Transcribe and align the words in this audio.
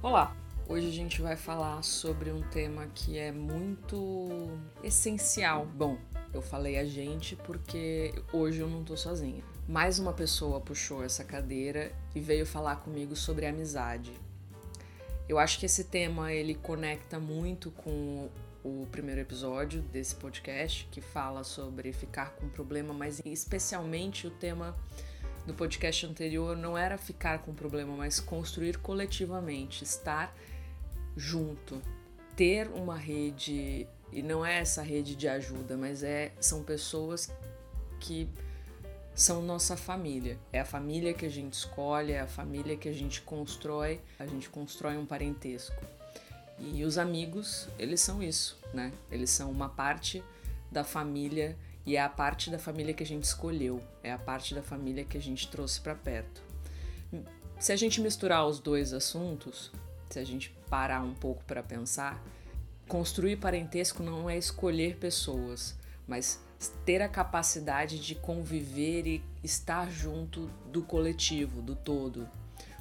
Olá! 0.00 0.32
Hoje 0.68 0.86
a 0.86 0.92
gente 0.92 1.20
vai 1.20 1.34
falar 1.34 1.82
sobre 1.82 2.30
um 2.30 2.40
tema 2.40 2.86
que 2.94 3.18
é 3.18 3.32
muito 3.32 4.28
essencial. 4.80 5.66
Bom, 5.66 5.98
eu 6.32 6.40
falei 6.40 6.78
a 6.78 6.84
gente 6.84 7.34
porque 7.34 8.14
hoje 8.32 8.60
eu 8.60 8.68
não 8.68 8.84
tô 8.84 8.96
sozinha. 8.96 9.42
Mais 9.66 9.98
uma 9.98 10.12
pessoa 10.12 10.60
puxou 10.60 11.02
essa 11.02 11.24
cadeira 11.24 11.90
e 12.14 12.20
veio 12.20 12.46
falar 12.46 12.76
comigo 12.76 13.16
sobre 13.16 13.44
amizade. 13.44 14.12
Eu 15.28 15.36
acho 15.36 15.58
que 15.58 15.66
esse 15.66 15.82
tema 15.82 16.32
ele 16.32 16.54
conecta 16.54 17.18
muito 17.18 17.72
com 17.72 18.30
o 18.62 18.86
primeiro 18.92 19.20
episódio 19.20 19.82
desse 19.82 20.14
podcast 20.14 20.86
que 20.92 21.00
fala 21.00 21.42
sobre 21.42 21.92
ficar 21.92 22.36
com 22.36 22.48
problema, 22.48 22.94
mas 22.94 23.20
especialmente 23.24 24.28
o 24.28 24.30
tema 24.30 24.76
no 25.48 25.54
podcast 25.54 26.04
anterior 26.04 26.54
não 26.54 26.76
era 26.76 26.98
ficar 26.98 27.38
com 27.38 27.54
problema, 27.54 27.96
mas 27.96 28.20
construir 28.20 28.76
coletivamente, 28.76 29.82
estar 29.82 30.36
junto, 31.16 31.80
ter 32.36 32.68
uma 32.68 32.98
rede 32.98 33.88
e 34.12 34.22
não 34.22 34.44
é 34.44 34.58
essa 34.58 34.82
rede 34.82 35.16
de 35.16 35.26
ajuda, 35.26 35.74
mas 35.74 36.02
é 36.02 36.32
são 36.38 36.62
pessoas 36.62 37.30
que 37.98 38.28
são 39.14 39.40
nossa 39.40 39.74
família. 39.74 40.38
É 40.52 40.60
a 40.60 40.66
família 40.66 41.14
que 41.14 41.24
a 41.24 41.30
gente 41.30 41.54
escolhe, 41.54 42.12
é 42.12 42.20
a 42.20 42.26
família 42.26 42.76
que 42.76 42.88
a 42.88 42.92
gente 42.92 43.22
constrói, 43.22 44.02
a 44.18 44.26
gente 44.26 44.50
constrói 44.50 44.98
um 44.98 45.06
parentesco. 45.06 45.82
E 46.60 46.84
os 46.84 46.98
amigos, 46.98 47.68
eles 47.78 48.02
são 48.02 48.22
isso, 48.22 48.58
né? 48.74 48.92
Eles 49.10 49.30
são 49.30 49.50
uma 49.50 49.70
parte 49.70 50.22
da 50.70 50.84
família 50.84 51.56
e 51.88 51.96
é 51.96 52.02
a 52.02 52.08
parte 52.10 52.50
da 52.50 52.58
família 52.58 52.92
que 52.92 53.02
a 53.02 53.06
gente 53.06 53.24
escolheu, 53.24 53.80
é 54.02 54.12
a 54.12 54.18
parte 54.18 54.54
da 54.54 54.62
família 54.62 55.06
que 55.06 55.16
a 55.16 55.20
gente 55.22 55.48
trouxe 55.48 55.80
para 55.80 55.94
perto. 55.94 56.42
Se 57.58 57.72
a 57.72 57.76
gente 57.76 58.02
misturar 58.02 58.46
os 58.46 58.60
dois 58.60 58.92
assuntos, 58.92 59.72
se 60.10 60.18
a 60.18 60.24
gente 60.24 60.54
parar 60.68 61.00
um 61.00 61.14
pouco 61.14 61.42
para 61.44 61.62
pensar, 61.62 62.22
construir 62.86 63.36
parentesco 63.36 64.02
não 64.02 64.28
é 64.28 64.36
escolher 64.36 64.96
pessoas, 64.96 65.78
mas 66.06 66.38
ter 66.84 67.00
a 67.00 67.08
capacidade 67.08 67.98
de 67.98 68.14
conviver 68.16 69.06
e 69.06 69.24
estar 69.42 69.90
junto 69.90 70.50
do 70.70 70.82
coletivo, 70.82 71.62
do 71.62 71.74
todo. 71.74 72.28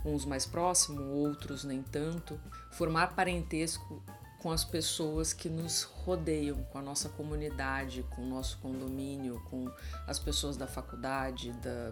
Uns 0.04 0.26
mais 0.26 0.46
próximos, 0.46 1.00
outros 1.00 1.64
nem 1.64 1.82
tanto. 1.82 2.38
Formar 2.74 3.16
parentesco 3.16 4.04
com 4.40 4.52
as 4.52 4.64
pessoas 4.64 5.34
que 5.34 5.50
nos 5.50 5.84
rodeiam, 5.84 6.58
com 6.72 6.78
a 6.78 6.82
nossa 6.82 7.10
comunidade, 7.10 8.06
com 8.12 8.22
o 8.22 8.26
nosso 8.26 8.58
condomínio, 8.60 9.42
com 9.50 9.70
as 10.06 10.20
pessoas 10.20 10.56
da 10.56 10.68
faculdade, 10.68 11.52
da 11.54 11.92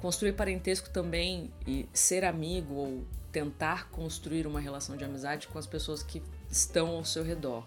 construir 0.00 0.32
parentesco 0.32 0.90
também 0.90 1.52
e 1.66 1.88
ser 1.92 2.24
amigo 2.24 2.74
ou 2.74 3.04
tentar 3.32 3.90
construir 3.90 4.46
uma 4.46 4.60
relação 4.60 4.96
de 4.96 5.04
amizade 5.04 5.48
com 5.48 5.58
as 5.58 5.66
pessoas 5.66 6.02
que 6.02 6.22
estão 6.50 6.90
ao 6.90 7.04
seu 7.04 7.24
redor, 7.24 7.66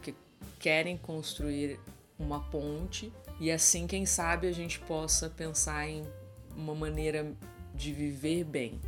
que 0.00 0.14
querem 0.60 0.96
construir 0.96 1.80
uma 2.18 2.40
ponte 2.40 3.12
e 3.38 3.50
assim, 3.50 3.86
quem 3.86 4.06
sabe, 4.06 4.46
a 4.46 4.52
gente 4.52 4.80
possa 4.80 5.28
pensar 5.28 5.86
em 5.86 6.02
uma 6.56 6.74
maneira 6.74 7.30
de 7.74 7.92
viver 7.92 8.44
bem, 8.44 8.80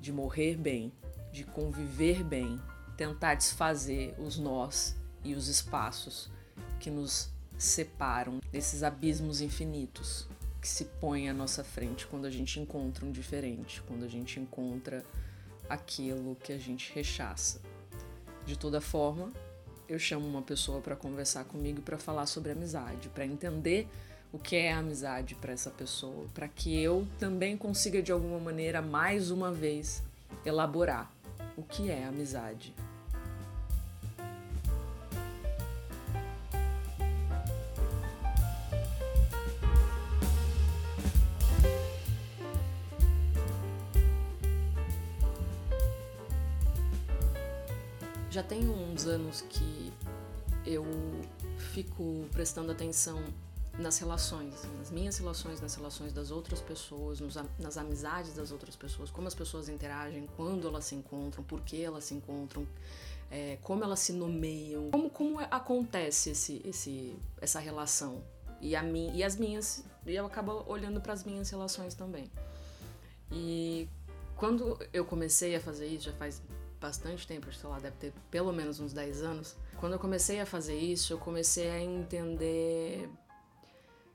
de 0.00 0.10
morrer 0.10 0.56
bem, 0.56 0.90
de 1.30 1.44
conviver 1.44 2.24
bem, 2.24 2.58
tentar 2.96 3.34
desfazer 3.34 4.14
os 4.18 4.38
nós 4.38 4.96
e 5.22 5.34
os 5.34 5.48
espaços 5.48 6.30
que 6.78 6.90
nos 6.90 7.30
separam 7.58 8.40
desses 8.52 8.82
abismos 8.82 9.40
infinitos 9.40 10.28
que 10.60 10.68
se 10.68 10.86
põem 10.86 11.28
à 11.28 11.34
nossa 11.34 11.62
frente 11.62 12.06
quando 12.06 12.24
a 12.24 12.30
gente 12.30 12.58
encontra 12.58 13.04
um 13.04 13.12
diferente, 13.12 13.82
quando 13.86 14.02
a 14.04 14.08
gente 14.08 14.40
encontra 14.40 15.04
aquilo 15.68 16.36
que 16.36 16.52
a 16.52 16.58
gente 16.58 16.90
rechaça. 16.94 17.60
De 18.46 18.58
toda 18.58 18.80
forma, 18.80 19.30
eu 19.86 19.98
chamo 19.98 20.26
uma 20.26 20.40
pessoa 20.40 20.80
para 20.80 20.96
conversar 20.96 21.44
comigo 21.44 21.82
para 21.82 21.98
falar 21.98 22.24
sobre 22.24 22.52
amizade, 22.52 23.10
para 23.10 23.26
entender 23.26 23.86
o 24.32 24.38
que 24.38 24.56
é 24.56 24.72
amizade 24.72 25.34
para 25.34 25.52
essa 25.52 25.70
pessoa, 25.70 26.26
para 26.32 26.48
que 26.48 26.74
eu 26.80 27.06
também 27.18 27.56
consiga 27.56 28.02
de 28.02 28.10
alguma 28.10 28.38
maneira 28.38 28.80
mais 28.80 29.30
uma 29.30 29.52
vez 29.52 30.02
elaborar 30.44 31.10
o 31.56 31.62
que 31.62 31.90
é 31.90 32.04
amizade. 32.04 32.74
Já 48.34 48.42
tem 48.42 48.68
uns 48.68 49.06
anos 49.06 49.42
que 49.42 49.92
eu 50.66 50.84
fico 51.72 52.26
prestando 52.32 52.72
atenção 52.72 53.22
nas 53.78 53.96
relações, 53.98 54.56
nas 54.76 54.90
minhas 54.90 55.16
relações, 55.18 55.60
nas 55.60 55.76
relações 55.76 56.12
das 56.12 56.32
outras 56.32 56.60
pessoas, 56.60 57.20
nos, 57.20 57.36
nas 57.60 57.78
amizades 57.78 58.34
das 58.34 58.50
outras 58.50 58.74
pessoas, 58.74 59.08
como 59.08 59.28
as 59.28 59.36
pessoas 59.36 59.68
interagem, 59.68 60.28
quando 60.36 60.66
elas 60.66 60.84
se 60.86 60.96
encontram, 60.96 61.44
por 61.44 61.60
que 61.60 61.80
elas 61.80 62.06
se 62.06 62.14
encontram, 62.14 62.66
é, 63.30 63.56
como 63.62 63.84
elas 63.84 64.00
se 64.00 64.12
nomeiam, 64.12 64.90
como, 64.90 65.08
como 65.10 65.38
acontece 65.38 66.30
esse, 66.30 66.60
esse, 66.64 67.16
essa 67.40 67.60
relação. 67.60 68.20
E, 68.60 68.74
a 68.74 68.82
mim, 68.82 69.12
e 69.14 69.22
as 69.22 69.36
minhas, 69.36 69.84
e 70.04 70.12
eu 70.12 70.26
acabo 70.26 70.64
olhando 70.66 71.00
para 71.00 71.12
as 71.12 71.22
minhas 71.22 71.48
relações 71.50 71.94
também. 71.94 72.28
E 73.30 73.88
quando 74.34 74.76
eu 74.92 75.04
comecei 75.04 75.54
a 75.54 75.60
fazer 75.60 75.86
isso, 75.86 76.06
já 76.06 76.12
faz 76.14 76.42
bastante 76.84 77.26
tempo, 77.26 77.50
sei 77.50 77.70
lá, 77.70 77.78
deve 77.78 77.96
ter 77.96 78.12
pelo 78.30 78.52
menos 78.52 78.78
uns 78.78 78.92
10 78.92 79.22
anos. 79.22 79.56
Quando 79.80 79.94
eu 79.94 79.98
comecei 79.98 80.38
a 80.38 80.44
fazer 80.44 80.78
isso, 80.78 81.14
eu 81.14 81.18
comecei 81.18 81.70
a 81.70 81.80
entender 81.80 83.08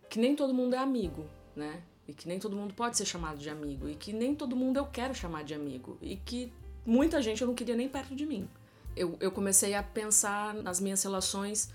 que 0.08 0.20
nem 0.20 0.36
todo 0.36 0.54
mundo 0.54 0.76
é 0.76 0.78
amigo, 0.78 1.26
né? 1.56 1.82
E 2.08 2.14
que 2.14 2.28
nem 2.28 2.38
todo 2.38 2.56
mundo 2.56 2.76
pode 2.76 2.96
ser 2.96 3.06
chamado 3.06 3.40
de 3.40 3.50
amigo. 3.50 3.90
E 3.90 3.96
que 3.96 4.14
nem 4.14 4.36
todo 4.36 4.56
mundo 4.56 4.78
eu 4.78 4.86
quero 4.86 5.16
chamar 5.16 5.44
de 5.44 5.56
amigo. 5.56 5.98
E 6.00 6.16
que 6.16 6.54
muita 6.86 7.22
gente 7.24 7.42
eu 7.42 7.48
não 7.48 7.56
queria 7.56 7.76
nem 7.76 7.90
perto 7.90 8.16
de 8.16 8.26
mim. 8.26 8.48
Eu, 8.96 9.18
eu 9.20 9.32
comecei 9.32 9.74
a 9.74 9.82
pensar 9.82 10.54
nas 10.54 10.80
minhas 10.80 11.02
relações 11.02 11.72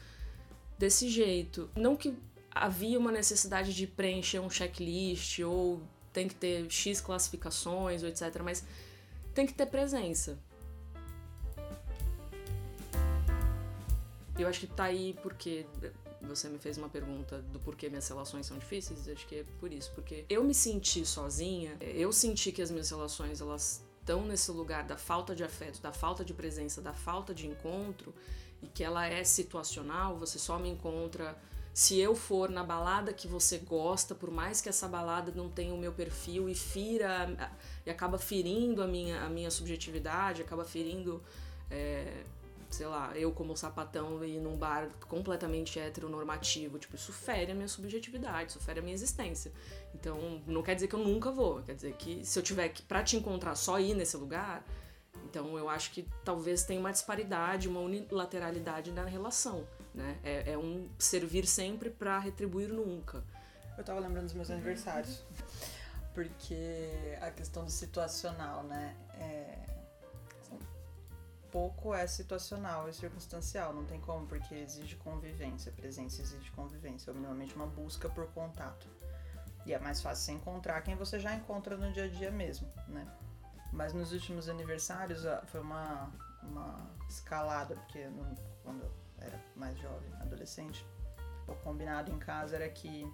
desse 0.78 1.09
jeito. 1.09 1.69
Não 1.75 1.97
que 1.97 2.16
havia 2.53 2.99
uma 3.00 3.11
necessidade 3.11 3.75
de 3.75 3.87
preencher 3.87 4.38
um 4.38 4.50
checklist 4.50 5.41
ou 5.41 5.82
tem 6.12 6.28
que 6.28 6.37
ter 6.37 6.71
X 6.71 7.00
classificações 7.00 8.03
ou 8.05 8.09
etc. 8.09 8.41
Mas 8.44 8.65
tem 9.34 9.44
que 9.44 9.55
ter 9.55 9.66
presença. 9.66 10.38
Eu 14.38 14.48
acho 14.48 14.60
que 14.60 14.66
tá 14.66 14.84
aí 14.84 15.16
porque 15.22 15.66
você 16.22 16.48
me 16.48 16.58
fez 16.58 16.76
uma 16.78 16.88
pergunta 16.88 17.40
do 17.52 17.60
porquê 17.60 17.88
minhas 17.88 18.08
relações 18.08 18.46
são 18.46 18.58
difíceis, 18.58 19.08
acho 19.08 19.26
que 19.26 19.36
é 19.36 19.44
por 19.60 19.72
isso, 19.72 19.92
porque 19.94 20.24
eu 20.28 20.42
me 20.42 20.54
senti 20.54 21.04
sozinha, 21.04 21.76
eu 21.80 22.12
senti 22.12 22.50
que 22.50 22.62
as 22.62 22.70
minhas 22.70 22.90
relações 22.90 23.40
elas 23.40 23.84
estão 24.00 24.24
nesse 24.24 24.50
lugar 24.50 24.84
da 24.84 24.96
falta 24.96 25.34
de 25.34 25.44
afeto, 25.44 25.80
da 25.80 25.92
falta 25.92 26.24
de 26.24 26.34
presença, 26.34 26.80
da 26.82 26.92
falta 26.92 27.34
de 27.34 27.46
encontro 27.46 28.14
e 28.62 28.66
que 28.66 28.82
ela 28.82 29.06
é 29.06 29.22
situacional, 29.24 30.16
você 30.16 30.38
só 30.38 30.58
me 30.58 30.68
encontra 30.68 31.36
se 31.72 31.98
eu 31.98 32.14
for 32.14 32.48
na 32.48 32.62
balada 32.62 33.12
que 33.12 33.26
você 33.26 33.58
gosta, 33.58 34.14
por 34.14 34.30
mais 34.30 34.60
que 34.60 34.68
essa 34.68 34.86
balada 34.86 35.32
não 35.34 35.48
tenha 35.48 35.74
o 35.74 35.78
meu 35.78 35.92
perfil 35.92 36.48
e 36.48 36.54
fira 36.54 37.26
e 37.84 37.90
acaba 37.90 38.16
ferindo 38.16 38.80
a 38.80 38.87
minha, 38.87 39.22
a 39.22 39.28
minha 39.28 39.50
subjetividade, 39.50 40.40
acaba 40.40 40.64
ferindo 40.64 41.20
é, 41.69 42.22
sei 42.75 42.87
lá, 42.87 43.12
eu 43.17 43.31
como 43.32 43.56
sapatão 43.56 44.23
ir 44.25 44.41
num 44.41 44.56
bar 44.56 44.91
completamente 45.09 45.79
heteronormativo, 45.79 46.79
tipo, 46.79 46.97
isso 46.97 47.12
fere 47.12 47.53
a 47.53 47.55
minha 47.55 47.69
subjetividade, 47.69 48.50
isso 48.50 48.61
fere 48.61 48.81
a 48.81 48.82
minha 48.82 48.94
existência. 48.94 49.53
Então, 49.94 50.43
não 50.47 50.62
quer 50.62 50.75
dizer 50.75 50.88
que 50.88 50.94
eu 50.94 51.00
nunca 51.00 51.31
vou, 51.31 51.62
quer 51.62 51.75
dizer 51.75 51.94
que 51.94 52.25
se 52.25 52.37
eu 52.38 52.43
tiver 52.43 52.69
que, 52.71 52.82
pra 52.82 53.03
te 53.03 53.17
encontrar, 53.17 53.55
só 53.55 53.79
ir 53.79 53.94
nesse 53.94 54.17
lugar, 54.17 54.65
então 55.25 55.56
eu 55.56 55.69
acho 55.69 55.93
que 55.93 56.09
talvez 56.25 56.65
tenha 56.65 56.81
uma 56.81 56.91
disparidade, 56.91 57.69
uma 57.69 57.81
unilateralidade 57.81 58.91
na 58.91 59.05
relação, 59.05 59.67
né? 59.94 60.19
É, 60.25 60.53
é 60.53 60.59
um 60.59 60.88
servir 60.99 61.47
sempre 61.47 61.91
para 61.91 62.19
retribuir 62.19 62.69
nunca. 62.69 63.23
Eu 63.79 63.85
tava 63.85 64.00
lembrando 64.00 64.25
dos 64.25 64.35
meus 64.35 64.50
aniversários, 64.50 65.23
porque 66.12 67.17
a 67.21 67.31
questão 67.31 67.65
do 67.65 67.71
situacional, 67.71 68.65
né? 68.65 68.97
É 69.21 69.74
pouco 71.54 71.94
é 71.94 72.04
situacional 72.04 72.88
e 72.88 72.92
circunstancial, 72.92 73.72
não 73.72 73.84
tem 73.84 74.00
como, 74.00 74.26
porque 74.26 74.56
exige 74.56 74.96
convivência, 74.96 75.70
presença 75.70 76.20
exige 76.20 76.50
convivência, 76.50 77.12
ou 77.12 77.14
minimamente 77.14 77.54
uma 77.54 77.68
busca 77.68 78.08
por 78.08 78.26
contato. 78.32 78.88
E 79.64 79.72
é 79.72 79.78
mais 79.78 80.02
fácil 80.02 80.24
você 80.24 80.32
encontrar 80.32 80.82
quem 80.82 80.96
você 80.96 81.20
já 81.20 81.32
encontra 81.32 81.76
no 81.76 81.92
dia 81.92 82.06
a 82.06 82.08
dia 82.08 82.32
mesmo, 82.32 82.68
né? 82.88 83.06
Mas 83.72 83.92
nos 83.92 84.12
últimos 84.12 84.48
aniversários 84.48 85.22
foi 85.46 85.60
uma, 85.60 86.10
uma 86.42 86.90
escalada, 87.08 87.76
porque 87.76 88.04
no, 88.08 88.34
quando 88.64 88.82
eu 88.82 88.92
era 89.20 89.40
mais 89.54 89.78
jovem, 89.78 90.12
adolescente, 90.14 90.84
o 91.46 91.54
combinado 91.54 92.10
em 92.10 92.18
casa 92.18 92.56
era 92.56 92.68
que 92.68 93.08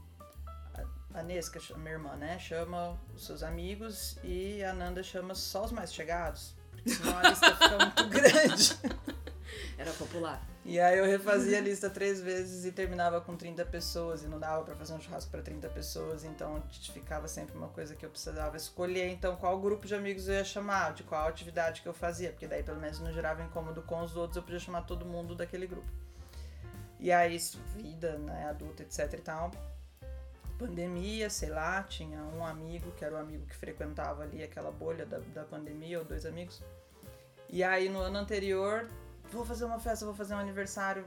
a 1.13 1.23
Nesca, 1.23 1.61
minha 1.77 1.91
irmã, 1.91 2.17
né, 2.17 2.39
chama 2.39 2.99
os 3.15 3.27
seus 3.27 3.43
amigos 3.43 4.19
e 4.25 4.65
a 4.65 4.73
Nanda 4.73 5.03
chama 5.03 5.35
só 5.35 5.67
os 5.67 5.73
mais 5.73 5.93
chegados 5.93 6.59
senão 6.87 7.19
a 7.19 7.29
lista 7.29 7.57
fica 7.57 7.79
muito 7.79 8.05
grande. 8.11 8.79
Era 9.77 9.93
popular. 9.93 10.47
E 10.65 10.79
aí 10.79 10.99
eu 10.99 11.07
refazia 11.07 11.59
a 11.59 11.61
lista 11.61 11.89
três 11.89 12.21
vezes 12.21 12.65
e 12.67 12.71
terminava 12.71 13.21
com 13.21 13.35
30 13.35 13.65
pessoas 13.65 14.23
e 14.23 14.29
não 14.29 14.39
dava 14.39 14.63
para 14.63 14.77
fazer 14.77 14.93
um 14.93 15.01
churrasco 15.01 15.31
para 15.31 15.41
30 15.41 15.69
pessoas, 15.71 16.23
então 16.23 16.63
ficava 16.93 17.27
sempre 17.27 17.57
uma 17.57 17.69
coisa 17.69 17.95
que 17.97 18.05
eu 18.05 18.11
precisava 18.11 18.57
escolher, 18.57 19.09
então 19.09 19.37
qual 19.37 19.59
grupo 19.59 19.87
de 19.87 19.95
amigos 19.95 20.29
eu 20.29 20.35
ia 20.35 20.45
chamar, 20.45 20.93
de 20.93 21.03
qual 21.03 21.27
atividade 21.27 21.81
que 21.81 21.89
eu 21.89 21.95
fazia, 21.95 22.31
porque 22.31 22.47
daí 22.47 22.63
pelo 22.63 22.79
menos 22.79 23.01
não 23.01 23.11
gerava 23.11 23.43
incômodo 23.43 23.81
com 23.83 24.03
os 24.03 24.15
outros, 24.17 24.37
eu 24.37 24.43
podia 24.43 24.61
chamar 24.61 24.83
todo 24.83 25.07
mundo 25.07 25.35
daquele 25.35 25.67
grupo. 25.67 25.89
E 27.01 27.11
aí, 27.11 27.39
vida, 27.75 28.19
né, 28.19 28.51
adulta, 28.51 28.83
etc 28.83 29.15
e 29.15 29.23
tal. 29.23 29.51
Pandemia, 30.61 31.31
sei 31.31 31.49
lá, 31.49 31.83
tinha 31.83 32.23
um 32.23 32.45
amigo, 32.45 32.91
que 32.93 33.03
era 33.03 33.15
o 33.15 33.19
amigo 33.19 33.47
que 33.47 33.57
frequentava 33.57 34.25
ali 34.25 34.43
aquela 34.43 34.71
bolha 34.71 35.07
da, 35.07 35.19
da 35.33 35.43
pandemia, 35.43 35.99
ou 35.99 36.05
dois 36.05 36.27
amigos. 36.27 36.63
E 37.49 37.65
aí 37.65 37.89
no 37.89 37.99
ano 37.99 38.19
anterior 38.19 38.87
vou 39.33 39.43
fazer 39.43 39.65
uma 39.65 39.79
festa, 39.79 40.05
vou 40.05 40.15
fazer 40.15 40.35
um 40.35 40.39
aniversário. 40.39 41.07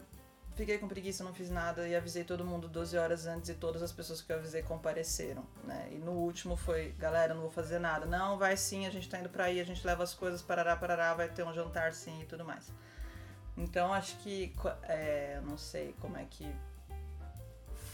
Fiquei 0.55 0.79
com 0.79 0.87
preguiça, 0.87 1.23
não 1.23 1.35
fiz 1.35 1.51
nada 1.51 1.87
e 1.87 1.95
avisei 1.95 2.23
todo 2.23 2.43
mundo 2.43 2.67
12 2.67 2.97
horas 2.97 3.27
antes 3.27 3.49
e 3.49 3.53
todas 3.53 3.83
as 3.83 3.91
pessoas 3.91 4.23
que 4.23 4.31
eu 4.31 4.37
avisei 4.37 4.63
compareceram, 4.63 5.43
né? 5.63 5.89
E 5.91 5.99
no 5.99 6.13
último 6.13 6.55
foi, 6.55 6.91
galera, 6.97 7.35
não 7.35 7.41
vou 7.41 7.51
fazer 7.51 7.77
nada. 7.77 8.07
Não, 8.07 8.39
vai 8.39 8.57
sim, 8.57 8.87
a 8.87 8.89
gente 8.89 9.07
tá 9.07 9.19
indo 9.19 9.29
pra 9.29 9.45
aí, 9.45 9.59
a 9.59 9.63
gente 9.63 9.85
leva 9.85 10.03
as 10.03 10.15
coisas, 10.15 10.41
parará, 10.41 10.75
parará, 10.75 11.13
vai 11.13 11.29
ter 11.29 11.43
um 11.43 11.53
jantar 11.53 11.93
sim 11.93 12.21
e 12.21 12.25
tudo 12.25 12.43
mais. 12.43 12.71
Então 13.55 13.93
acho 13.93 14.17
que, 14.17 14.51
é, 14.83 15.39
não 15.43 15.57
sei 15.57 15.95
como 15.99 16.17
é 16.17 16.25
que 16.25 16.51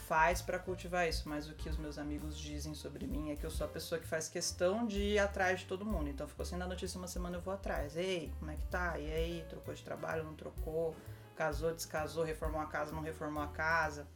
faz 0.10 0.42
para 0.42 0.58
cultivar 0.58 1.08
isso, 1.08 1.30
mas 1.30 1.48
o 1.48 1.54
que 1.54 1.70
os 1.70 1.78
meus 1.78 2.00
amigos 2.00 2.36
dizem 2.36 2.74
sobre 2.74 3.06
mim 3.06 3.30
é 3.30 3.36
que 3.36 3.46
eu 3.46 3.52
sou 3.52 3.68
a 3.68 3.70
pessoa 3.70 4.02
que 4.02 4.08
faz 4.08 4.28
questão 4.28 4.88
de 4.88 5.00
ir 5.00 5.20
atrás 5.20 5.60
de 5.60 5.68
todo 5.68 5.86
mundo. 5.86 6.10
Então 6.10 6.28
ficou 6.28 6.42
assim 6.42 6.56
na 6.56 6.66
notícia 6.66 6.98
uma 6.98 7.08
semana 7.08 7.38
eu 7.38 7.42
vou 7.42 7.54
atrás. 7.54 7.96
Ei, 7.96 8.34
como 8.40 8.50
é 8.50 8.56
que 8.56 8.66
tá? 8.66 8.98
E 8.98 9.14
aí, 9.14 9.46
trocou 9.48 9.72
de 9.72 9.84
trabalho, 9.84 10.24
não 10.24 10.34
trocou? 10.34 10.96
Casou, 11.36 11.76
descasou, 11.76 12.24
reformou 12.24 12.60
a 12.60 12.66
casa, 12.66 12.92
não 12.92 13.04
reformou 13.04 13.44
a 13.44 13.50
casa? 13.50 14.08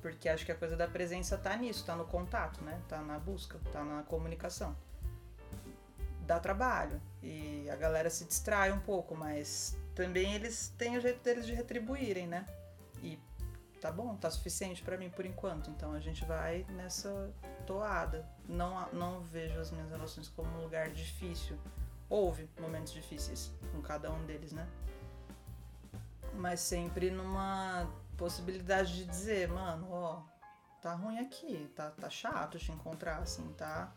Porque 0.00 0.28
acho 0.28 0.46
que 0.46 0.52
a 0.52 0.54
coisa 0.54 0.76
da 0.76 0.86
presença 0.86 1.36
tá 1.36 1.56
nisso, 1.56 1.84
tá 1.84 1.96
no 1.96 2.04
contato, 2.04 2.62
né? 2.62 2.80
Tá 2.88 3.02
na 3.02 3.18
busca, 3.18 3.58
tá 3.72 3.82
na 3.82 4.04
comunicação. 4.04 4.76
Dá 6.20 6.38
trabalho 6.38 7.02
e 7.20 7.68
a 7.68 7.74
galera 7.74 8.10
se 8.10 8.24
distrai 8.24 8.70
um 8.70 8.78
pouco, 8.78 9.16
mas 9.16 9.76
também 9.92 10.34
eles 10.34 10.72
têm 10.78 10.96
o 10.96 11.00
jeito 11.00 11.20
deles 11.24 11.44
de 11.44 11.52
retribuírem, 11.52 12.28
né? 12.28 12.46
E 13.02 13.18
tá 13.80 13.90
bom, 13.90 14.16
tá 14.16 14.30
suficiente 14.30 14.82
para 14.82 14.96
mim 14.96 15.10
por 15.10 15.24
enquanto. 15.24 15.70
Então 15.70 15.92
a 15.92 16.00
gente 16.00 16.24
vai 16.24 16.64
nessa 16.70 17.32
toada. 17.66 18.28
Não, 18.48 18.88
não 18.92 19.20
vejo 19.20 19.58
as 19.58 19.70
minhas 19.70 19.90
relações 19.90 20.28
como 20.28 20.48
um 20.58 20.62
lugar 20.62 20.90
difícil. 20.90 21.56
Houve 22.08 22.48
momentos 22.60 22.92
difíceis 22.92 23.52
com 23.72 23.82
cada 23.82 24.10
um 24.10 24.24
deles, 24.26 24.52
né? 24.52 24.66
Mas 26.34 26.60
sempre 26.60 27.10
numa 27.10 27.88
possibilidade 28.16 28.94
de 28.94 29.04
dizer, 29.04 29.48
mano, 29.48 29.88
ó, 29.90 30.22
tá 30.80 30.94
ruim 30.94 31.18
aqui, 31.18 31.70
tá, 31.74 31.90
tá 31.90 32.08
chato 32.08 32.58
te 32.58 32.70
encontrar, 32.70 33.18
assim, 33.18 33.52
tá? 33.54 33.92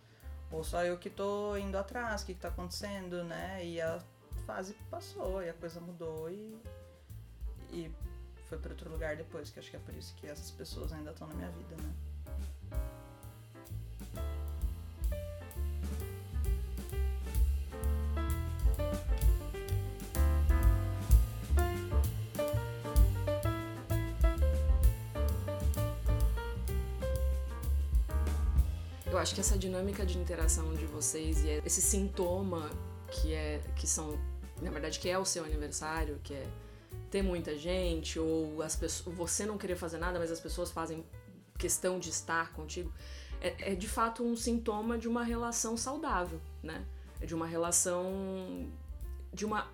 Ou 0.52 0.64
só 0.64 0.84
eu 0.84 0.98
que 0.98 1.10
tô 1.10 1.56
indo 1.58 1.78
atrás, 1.78 2.22
o 2.22 2.26
que, 2.26 2.34
que 2.34 2.40
tá 2.40 2.48
acontecendo, 2.48 3.24
né? 3.24 3.64
E 3.64 3.80
a 3.80 4.00
fase 4.46 4.74
passou, 4.90 5.44
e 5.44 5.50
a 5.50 5.54
coisa 5.54 5.80
mudou 5.80 6.30
e, 6.30 6.60
e 7.72 7.92
foi 8.50 8.58
para 8.58 8.72
outro 8.72 8.90
lugar 8.90 9.16
depois, 9.16 9.52
que 9.52 9.60
acho 9.60 9.70
que 9.70 9.76
é 9.76 9.80
por 9.80 9.94
isso 9.94 10.16
que 10.16 10.26
essas 10.26 10.50
pessoas 10.50 10.92
ainda 10.92 11.12
estão 11.12 11.28
na 11.28 11.36
minha 11.36 11.52
vida, 11.52 11.76
né? 11.78 11.94
Eu 29.06 29.18
acho 29.20 29.36
que 29.36 29.42
essa 29.42 29.58
dinâmica 29.58 30.06
de 30.06 30.18
interação 30.18 30.74
de 30.74 30.86
vocês 30.86 31.44
e 31.44 31.50
esse 31.66 31.82
sintoma 31.82 32.70
que 33.12 33.34
é 33.34 33.62
que 33.76 33.86
são, 33.86 34.18
na 34.60 34.72
verdade, 34.72 35.00
que 35.00 35.10
é 35.10 35.20
o 35.20 35.26
seu 35.26 35.44
aniversário, 35.44 36.20
que 36.24 36.34
é 36.34 36.48
ter 37.10 37.22
muita 37.22 37.58
gente, 37.58 38.20
ou 38.20 38.62
as 38.62 38.76
pessoas, 38.76 39.16
você 39.16 39.46
não 39.46 39.58
querer 39.58 39.76
fazer 39.76 39.98
nada, 39.98 40.20
mas 40.20 40.32
as 40.32 40.40
pessoas 40.40 40.72
fazem 40.72 41.04
questão 41.58 42.00
de 42.00 42.10
estar 42.10 42.54
contigo, 42.54 42.92
é, 43.42 43.74
é 43.74 43.76
de 43.76 43.88
fato 43.88 44.24
um 44.24 44.36
sintoma 44.36 44.98
de 44.98 45.08
uma 45.08 45.24
relação 45.24 45.76
saudável, 45.76 46.40
né? 46.64 46.86
É 47.20 47.26
de 47.26 47.36
uma 47.36 47.48
relação. 47.48 48.72
de 49.34 49.46
uma 49.46 49.70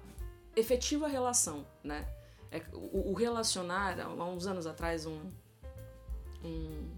efetiva 0.55 1.07
relação, 1.07 1.65
né? 1.83 2.07
É, 2.51 2.61
o, 2.73 3.11
o 3.11 3.13
relacionar, 3.13 3.99
há 3.99 4.25
uns 4.25 4.47
anos 4.47 4.65
atrás, 4.65 5.05
um, 5.05 5.19
um 6.43 6.89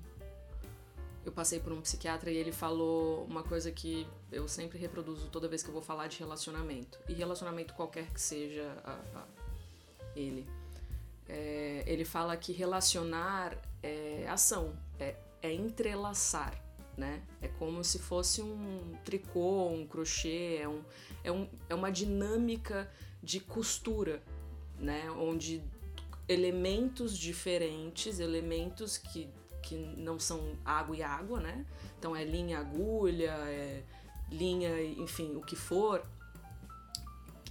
eu 1.28 1.32
passei 1.34 1.60
por 1.60 1.74
um 1.74 1.82
psiquiatra 1.82 2.32
e 2.32 2.38
ele 2.38 2.54
falou 2.54 3.26
uma 3.26 3.44
coisa 3.44 3.70
que 3.70 4.08
eu 4.32 4.48
sempre 4.48 4.80
reproduzo 4.80 5.28
toda 5.28 5.46
vez 5.46 5.62
que 5.62 5.68
eu 5.68 5.74
vou 5.74 5.82
falar 5.82 6.08
de 6.08 6.18
relacionamento. 6.20 6.98
E 7.10 7.14
relacionamento 7.14 7.74
qualquer 7.74 8.10
que 8.14 8.22
seja 8.22 8.64
a, 8.82 9.26
ele. 10.18 10.48
É, 11.28 11.84
ele 11.86 12.06
fala 12.06 12.36
que 12.38 12.52
relacionar 12.52 13.58
é 13.84 14.26
ação, 14.28 14.74
é, 15.00 15.16
é 15.42 15.54
entrelaçar, 15.54 16.54
né? 16.96 17.22
É 17.42 17.48
como 17.48 17.84
se 17.84 18.00
fosse 18.00 18.42
um 18.42 18.96
tricô, 19.04 19.68
um 19.68 19.86
crochê, 19.86 20.58
é, 20.62 20.68
um, 20.68 20.82
é, 21.24 21.32
um, 21.32 21.48
é 21.70 21.76
uma 21.76 21.92
dinâmica 21.92 22.90
de 23.22 23.40
costura, 23.40 24.24
né? 24.80 25.12
Onde 25.12 25.62
elementos 26.28 27.18
diferentes, 27.18 28.20
elementos 28.20 28.98
que, 28.98 29.30
que 29.62 29.76
não 29.76 30.20
são 30.20 30.58
água 30.66 30.96
e 30.96 31.04
água, 31.04 31.40
né? 31.40 31.66
Então 32.00 32.16
é 32.16 32.24
linha, 32.24 32.60
agulha, 32.60 33.32
é 33.32 33.84
linha, 34.30 34.82
enfim, 34.84 35.36
o 35.36 35.42
que 35.42 35.56
for, 35.56 36.06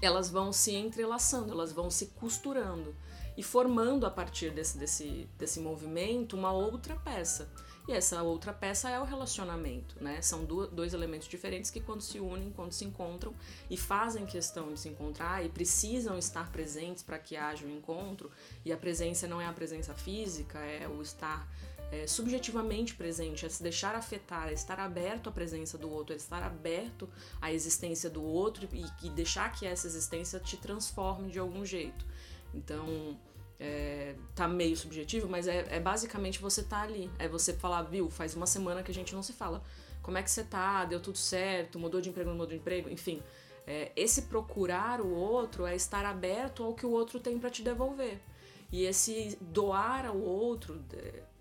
elas 0.00 0.30
vão 0.30 0.52
se 0.52 0.74
entrelaçando, 0.74 1.52
elas 1.52 1.72
vão 1.72 1.90
se 1.90 2.06
costurando 2.06 2.94
e 3.36 3.42
formando 3.42 4.06
a 4.06 4.10
partir 4.10 4.50
desse, 4.50 4.78
desse, 4.78 5.28
desse 5.38 5.60
movimento 5.60 6.36
uma 6.36 6.52
outra 6.52 6.96
peça. 6.96 7.50
E 7.88 7.92
essa 7.92 8.20
outra 8.22 8.52
peça 8.52 8.90
é 8.90 8.98
o 8.98 9.04
relacionamento, 9.04 10.02
né? 10.02 10.20
São 10.20 10.44
do, 10.44 10.66
dois 10.66 10.92
elementos 10.92 11.28
diferentes 11.28 11.70
que 11.70 11.78
quando 11.78 12.00
se 12.00 12.18
unem, 12.18 12.50
quando 12.50 12.72
se 12.72 12.84
encontram 12.84 13.32
e 13.70 13.76
fazem 13.76 14.26
questão 14.26 14.72
de 14.72 14.80
se 14.80 14.88
encontrar 14.88 15.44
e 15.44 15.48
precisam 15.48 16.18
estar 16.18 16.50
presentes 16.50 17.04
para 17.04 17.16
que 17.16 17.36
haja 17.36 17.64
um 17.64 17.70
encontro. 17.70 18.28
E 18.64 18.72
a 18.72 18.76
presença 18.76 19.28
não 19.28 19.40
é 19.40 19.46
a 19.46 19.52
presença 19.52 19.94
física, 19.94 20.58
é 20.58 20.88
o 20.88 21.00
estar 21.00 21.48
é, 21.90 22.06
subjetivamente 22.06 22.94
presente, 22.94 23.46
é 23.46 23.48
se 23.48 23.62
deixar 23.62 23.94
afetar, 23.94 24.48
é 24.48 24.52
estar 24.52 24.78
aberto 24.80 25.28
à 25.28 25.32
presença 25.32 25.78
do 25.78 25.90
outro, 25.90 26.12
é 26.12 26.16
estar 26.16 26.42
aberto 26.42 27.08
à 27.40 27.52
existência 27.52 28.10
do 28.10 28.22
outro 28.22 28.68
e, 28.72 28.84
e 29.06 29.10
deixar 29.10 29.52
que 29.52 29.66
essa 29.66 29.86
existência 29.86 30.40
te 30.40 30.56
transforme 30.56 31.30
de 31.30 31.38
algum 31.38 31.64
jeito. 31.64 32.04
Então, 32.52 33.16
é, 33.58 34.14
tá 34.34 34.46
meio 34.46 34.76
subjetivo, 34.76 35.28
mas 35.28 35.46
é, 35.46 35.66
é, 35.70 35.80
basicamente 35.80 36.40
você 36.40 36.62
tá 36.62 36.82
ali. 36.82 37.10
É 37.18 37.28
você 37.28 37.52
falar, 37.52 37.82
viu, 37.82 38.10
faz 38.10 38.34
uma 38.34 38.46
semana 38.46 38.82
que 38.82 38.90
a 38.90 38.94
gente 38.94 39.14
não 39.14 39.22
se 39.22 39.32
fala. 39.32 39.62
Como 40.02 40.18
é 40.18 40.22
que 40.22 40.30
você 40.30 40.44
tá? 40.44 40.84
Deu 40.84 41.00
tudo 41.00 41.18
certo? 41.18 41.78
Mudou 41.78 42.00
de 42.00 42.08
emprego, 42.08 42.30
não 42.30 42.36
mudou 42.36 42.50
de 42.50 42.56
emprego? 42.56 42.88
Enfim, 42.90 43.22
é, 43.66 43.90
esse 43.96 44.22
procurar 44.22 45.00
o 45.00 45.12
outro 45.12 45.66
é 45.66 45.74
estar 45.74 46.04
aberto 46.04 46.62
ao 46.62 46.74
que 46.74 46.86
o 46.86 46.90
outro 46.90 47.18
tem 47.18 47.38
para 47.38 47.50
te 47.50 47.62
devolver. 47.62 48.20
E 48.70 48.84
esse 48.84 49.38
doar 49.40 50.06
ao 50.06 50.18
outro, 50.18 50.82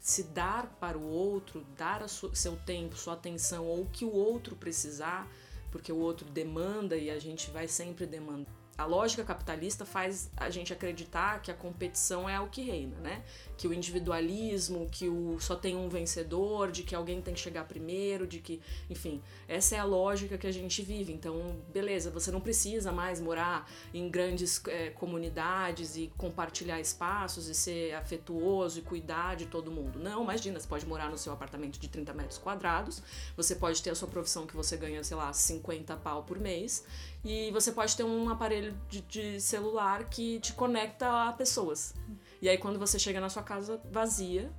se 0.05 0.21
dar 0.21 0.67
para 0.79 0.95
o 0.95 1.03
outro, 1.03 1.65
dar 1.75 2.07
seu 2.07 2.55
tempo, 2.57 2.95
sua 2.95 3.15
atenção 3.15 3.65
ou 3.65 3.81
o 3.81 3.89
que 3.89 4.05
o 4.05 4.11
outro 4.11 4.55
precisar, 4.55 5.27
porque 5.71 5.91
o 5.91 5.97
outro 5.97 6.29
demanda 6.29 6.95
e 6.95 7.09
a 7.09 7.17
gente 7.17 7.49
vai 7.49 7.67
sempre 7.67 8.05
demandar 8.05 8.64
a 8.77 8.85
lógica 8.85 9.23
capitalista 9.23 9.85
faz 9.85 10.29
a 10.35 10.49
gente 10.49 10.73
acreditar 10.73 11.41
que 11.41 11.49
a 11.49 11.53
competição 11.53 12.29
é 12.29 12.39
o 12.39 12.47
que 12.47 12.61
reina, 12.61 12.97
né? 12.99 13.23
Que 13.57 13.67
o 13.67 13.73
individualismo, 13.73 14.89
que 14.91 15.07
o 15.07 15.39
só 15.39 15.55
tem 15.55 15.77
um 15.77 15.87
vencedor, 15.87 16.71
de 16.71 16.83
que 16.83 16.93
alguém 16.93 17.21
tem 17.21 17.33
que 17.33 17.39
chegar 17.39 17.63
primeiro, 17.65 18.27
de 18.27 18.39
que, 18.39 18.61
enfim, 18.89 19.21
essa 19.47 19.75
é 19.75 19.79
a 19.79 19.85
lógica 19.85 20.37
que 20.37 20.45
a 20.45 20.51
gente 20.51 20.81
vive. 20.81 21.13
Então, 21.13 21.55
beleza, 21.73 22.11
você 22.11 22.31
não 22.31 22.41
precisa 22.41 22.91
mais 22.91 23.21
morar 23.21 23.69
em 23.93 24.09
grandes 24.09 24.61
é, 24.67 24.89
comunidades 24.89 25.95
e 25.95 26.11
compartilhar 26.17 26.79
espaços 26.81 27.47
e 27.47 27.55
ser 27.55 27.93
afetuoso 27.93 28.79
e 28.79 28.81
cuidar 28.81 29.35
de 29.35 29.45
todo 29.45 29.71
mundo. 29.71 29.99
Não, 29.99 30.21
imagina, 30.21 30.59
você 30.59 30.67
pode 30.67 30.85
morar 30.85 31.09
no 31.09 31.17
seu 31.17 31.31
apartamento 31.31 31.79
de 31.79 31.87
30 31.87 32.13
metros 32.13 32.37
quadrados, 32.37 33.01
você 33.37 33.55
pode 33.55 33.81
ter 33.81 33.91
a 33.91 33.95
sua 33.95 34.09
profissão 34.09 34.45
que 34.45 34.55
você 34.55 34.75
ganha, 34.75 35.01
sei 35.01 35.15
lá, 35.15 35.31
50 35.31 35.95
pau 35.97 36.23
por 36.23 36.37
mês 36.37 36.83
e 37.25 37.51
você 37.51 37.71
pode 37.71 37.97
ter 37.97 38.03
um 38.03 38.29
aparelho 38.29 38.73
de, 38.87 39.01
de 39.01 39.41
celular 39.41 40.05
que 40.05 40.39
te 40.39 40.53
conecta 40.53 41.27
a 41.27 41.33
pessoas. 41.33 41.93
E 42.41 42.47
aí 42.47 42.57
quando 42.57 42.79
você 42.79 42.97
chega 42.97 43.19
na 43.19 43.27
sua 43.27 43.43
casa 43.43 43.81
vazia, 43.91 44.49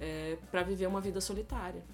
é, 0.00 0.38
para 0.50 0.62
viver 0.62 0.86
uma 0.86 1.00
vida 1.00 1.20
solitária. 1.20 1.84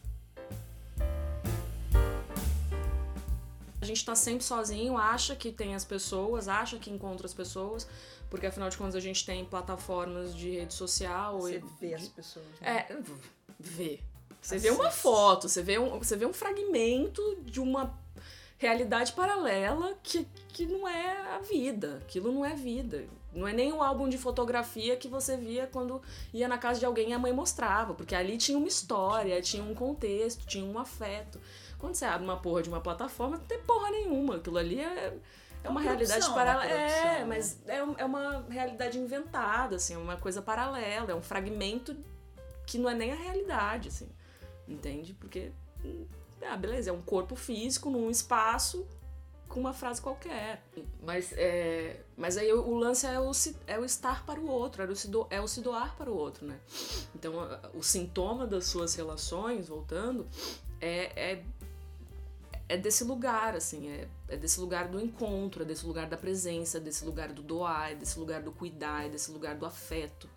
gente 3.91 4.05
tá 4.05 4.15
sempre 4.15 4.45
sozinho, 4.45 4.97
acha 4.97 5.37
que 5.37 5.53
tem 5.53 5.75
as 5.75 5.85
pessoas, 5.85 6.49
acha 6.49 6.79
que 6.79 6.91
encontra 6.91 7.27
as 7.27 7.35
pessoas, 7.35 7.87
porque 8.29 8.47
afinal 8.47 8.71
de 8.71 8.77
contas 8.77 8.95
a 8.95 9.01
gente 9.01 9.25
tem 9.27 9.45
plataformas 9.45 10.35
de 10.35 10.51
rede 10.51 10.75
social. 10.75 11.41
Você 11.41 11.57
e, 11.57 11.65
vê 11.81 11.95
as 11.95 12.09
pessoas. 12.09 12.47
Né? 12.61 12.87
É, 12.89 12.97
vê. 13.59 14.01
Você 14.41 14.57
vê 14.57 14.71
uma 14.71 14.91
foto, 14.91 15.49
você 15.49 15.63
vê 15.63 15.79
um, 15.79 15.99
você 15.99 16.17
vê 16.17 16.25
um 16.25 16.33
fragmento 16.33 17.23
de 17.43 17.61
uma 17.61 17.95
realidade 18.61 19.13
paralela 19.13 19.95
que, 20.03 20.29
que 20.49 20.67
não 20.67 20.87
é 20.87 21.35
a 21.35 21.39
vida. 21.39 21.99
Aquilo 22.03 22.31
não 22.31 22.45
é 22.45 22.55
vida. 22.55 23.07
Não 23.33 23.49
é 23.49 23.55
nem 23.55 23.73
o 23.73 23.83
álbum 23.83 24.07
de 24.07 24.19
fotografia 24.19 24.97
que 24.97 25.09
você 25.09 25.37
via 25.37 25.67
quando 25.67 26.03
ia 26.33 26.47
na 26.47 26.59
casa 26.59 26.79
de 26.79 26.85
alguém 26.85 27.11
e 27.11 27.13
a 27.15 27.19
mãe 27.19 27.33
mostrava, 27.33 27.95
porque 27.95 28.15
ali 28.15 28.37
tinha 28.37 28.59
uma 28.59 28.69
história, 28.69 29.41
tinha 29.41 29.65
um 29.65 29.75
contexto, 29.75 30.47
tinha 30.47 30.65
um 30.65 30.79
afeto. 30.79 31.41
Quando 31.79 31.95
você 31.95 32.05
abre 32.05 32.25
uma 32.25 32.37
porra 32.37 32.63
de 32.63 32.69
uma 32.69 32.81
plataforma, 32.81 33.39
não 33.39 33.45
tem 33.47 33.59
porra 33.61 33.91
nenhuma. 33.91 34.37
Aquilo 34.37 34.59
ali 34.59 34.79
é, 34.79 35.17
é 35.65 35.69
uma, 35.69 35.81
realidade 35.81 36.29
paralela. 36.29 36.71
É, 36.71 37.25
mas 37.25 37.59
é, 37.67 37.79
é 37.79 38.05
uma 38.05 38.45
realidade 38.51 38.99
inventada, 38.99 39.77
assim, 39.77 39.97
uma 39.97 40.19
coisa 40.19 40.43
paralela, 40.43 41.11
é 41.11 41.15
um 41.15 41.23
fragmento 41.23 41.97
que 42.67 42.77
não 42.77 42.91
é 42.91 42.95
nem 42.95 43.11
a 43.11 43.17
realidade, 43.17 43.89
assim. 43.89 44.11
Entende? 44.69 45.15
Porque. 45.15 45.51
Ah, 46.43 46.57
beleza, 46.57 46.91
é 46.91 46.93
um 46.93 47.03
corpo 47.03 47.37
físico 47.37 47.91
num 47.91 48.11
espaço 48.11 48.87
com 49.51 49.61
uma 49.61 49.75
frase 49.75 50.01
qualquer. 50.01 50.63
Mas, 51.03 51.33
é, 51.33 52.01
mas 52.17 52.39
aí 52.39 52.51
o, 52.53 52.75
lance 52.77 53.05
é 53.05 53.21
o, 53.21 53.33
é 53.67 53.79
o 53.79 53.85
estar 53.85 54.25
para 54.25 54.41
o 54.41 54.49
outro, 54.49 54.83
é 54.83 54.87
o, 54.87 54.97
se 54.97 55.09
do, 55.09 55.27
é 55.29 55.41
o 55.41 55.49
se 55.49 55.61
doar 55.61 55.95
para 55.97 56.11
o 56.11 56.17
outro, 56.17 56.47
né? 56.47 56.59
Então, 57.15 57.35
o 57.75 57.83
sintoma 57.83 58.47
das 58.47 58.67
suas 58.67 58.95
relações, 58.95 59.69
voltando, 59.69 60.27
é, 60.81 61.33
é, 61.33 61.45
é 62.69 62.77
desse 62.77 63.03
lugar, 63.03 63.57
assim, 63.57 63.89
é, 63.91 64.09
é 64.29 64.37
desse 64.37 64.61
lugar 64.61 64.89
do 64.89 65.01
encontro, 65.01 65.63
é 65.63 65.67
desse 65.67 65.85
lugar 65.85 66.09
da 66.09 66.17
presença, 66.17 66.79
é 66.79 66.81
desse 66.81 67.05
lugar 67.05 67.33
do 67.33 67.43
doar, 67.43 67.91
é 67.91 67.95
desse 67.97 68.19
lugar 68.19 68.43
do 68.43 68.53
cuidar, 68.53 69.07
é 69.07 69.09
desse 69.09 69.33
lugar 69.33 69.57
do 69.57 69.67
afeto. 69.67 70.31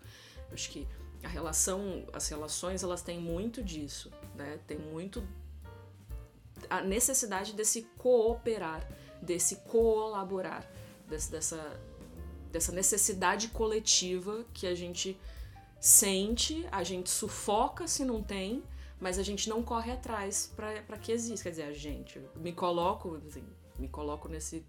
Eu 0.48 0.54
acho 0.54 0.68
que 0.70 0.88
a 1.22 1.28
relação, 1.28 2.04
as 2.12 2.28
relações, 2.28 2.82
elas 2.82 3.00
têm 3.00 3.20
muito 3.20 3.62
disso, 3.62 4.10
né? 4.34 4.58
Tem 4.66 4.76
muito 4.76 5.22
a 6.70 6.80
necessidade 6.80 7.52
desse 7.52 7.82
cooperar 7.98 8.86
desse 9.24 9.56
colaborar, 9.56 10.70
desse, 11.08 11.30
dessa, 11.30 11.80
dessa 12.52 12.72
necessidade 12.72 13.48
coletiva 13.48 14.44
que 14.52 14.66
a 14.66 14.74
gente 14.74 15.18
sente, 15.80 16.66
a 16.70 16.82
gente 16.84 17.10
sufoca 17.10 17.86
se 17.86 18.04
não 18.04 18.22
tem, 18.22 18.62
mas 19.00 19.18
a 19.18 19.22
gente 19.22 19.48
não 19.48 19.62
corre 19.62 19.92
atrás 19.92 20.52
para 20.54 20.98
que 20.98 21.10
exista. 21.10 21.44
Quer 21.44 21.50
dizer, 21.50 21.62
a 21.64 21.72
gente, 21.72 22.20
me 22.36 22.52
coloco, 22.52 23.20
assim, 23.26 23.44
me 23.78 23.88
coloco 23.88 24.28
nesse. 24.28 24.64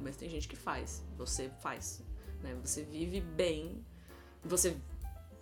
Mas 0.00 0.16
tem 0.16 0.30
gente 0.30 0.48
que 0.48 0.56
faz, 0.56 1.04
você 1.16 1.50
faz. 1.60 2.02
Né? 2.40 2.56
Você 2.62 2.82
vive 2.82 3.20
bem, 3.20 3.84
você 4.44 4.76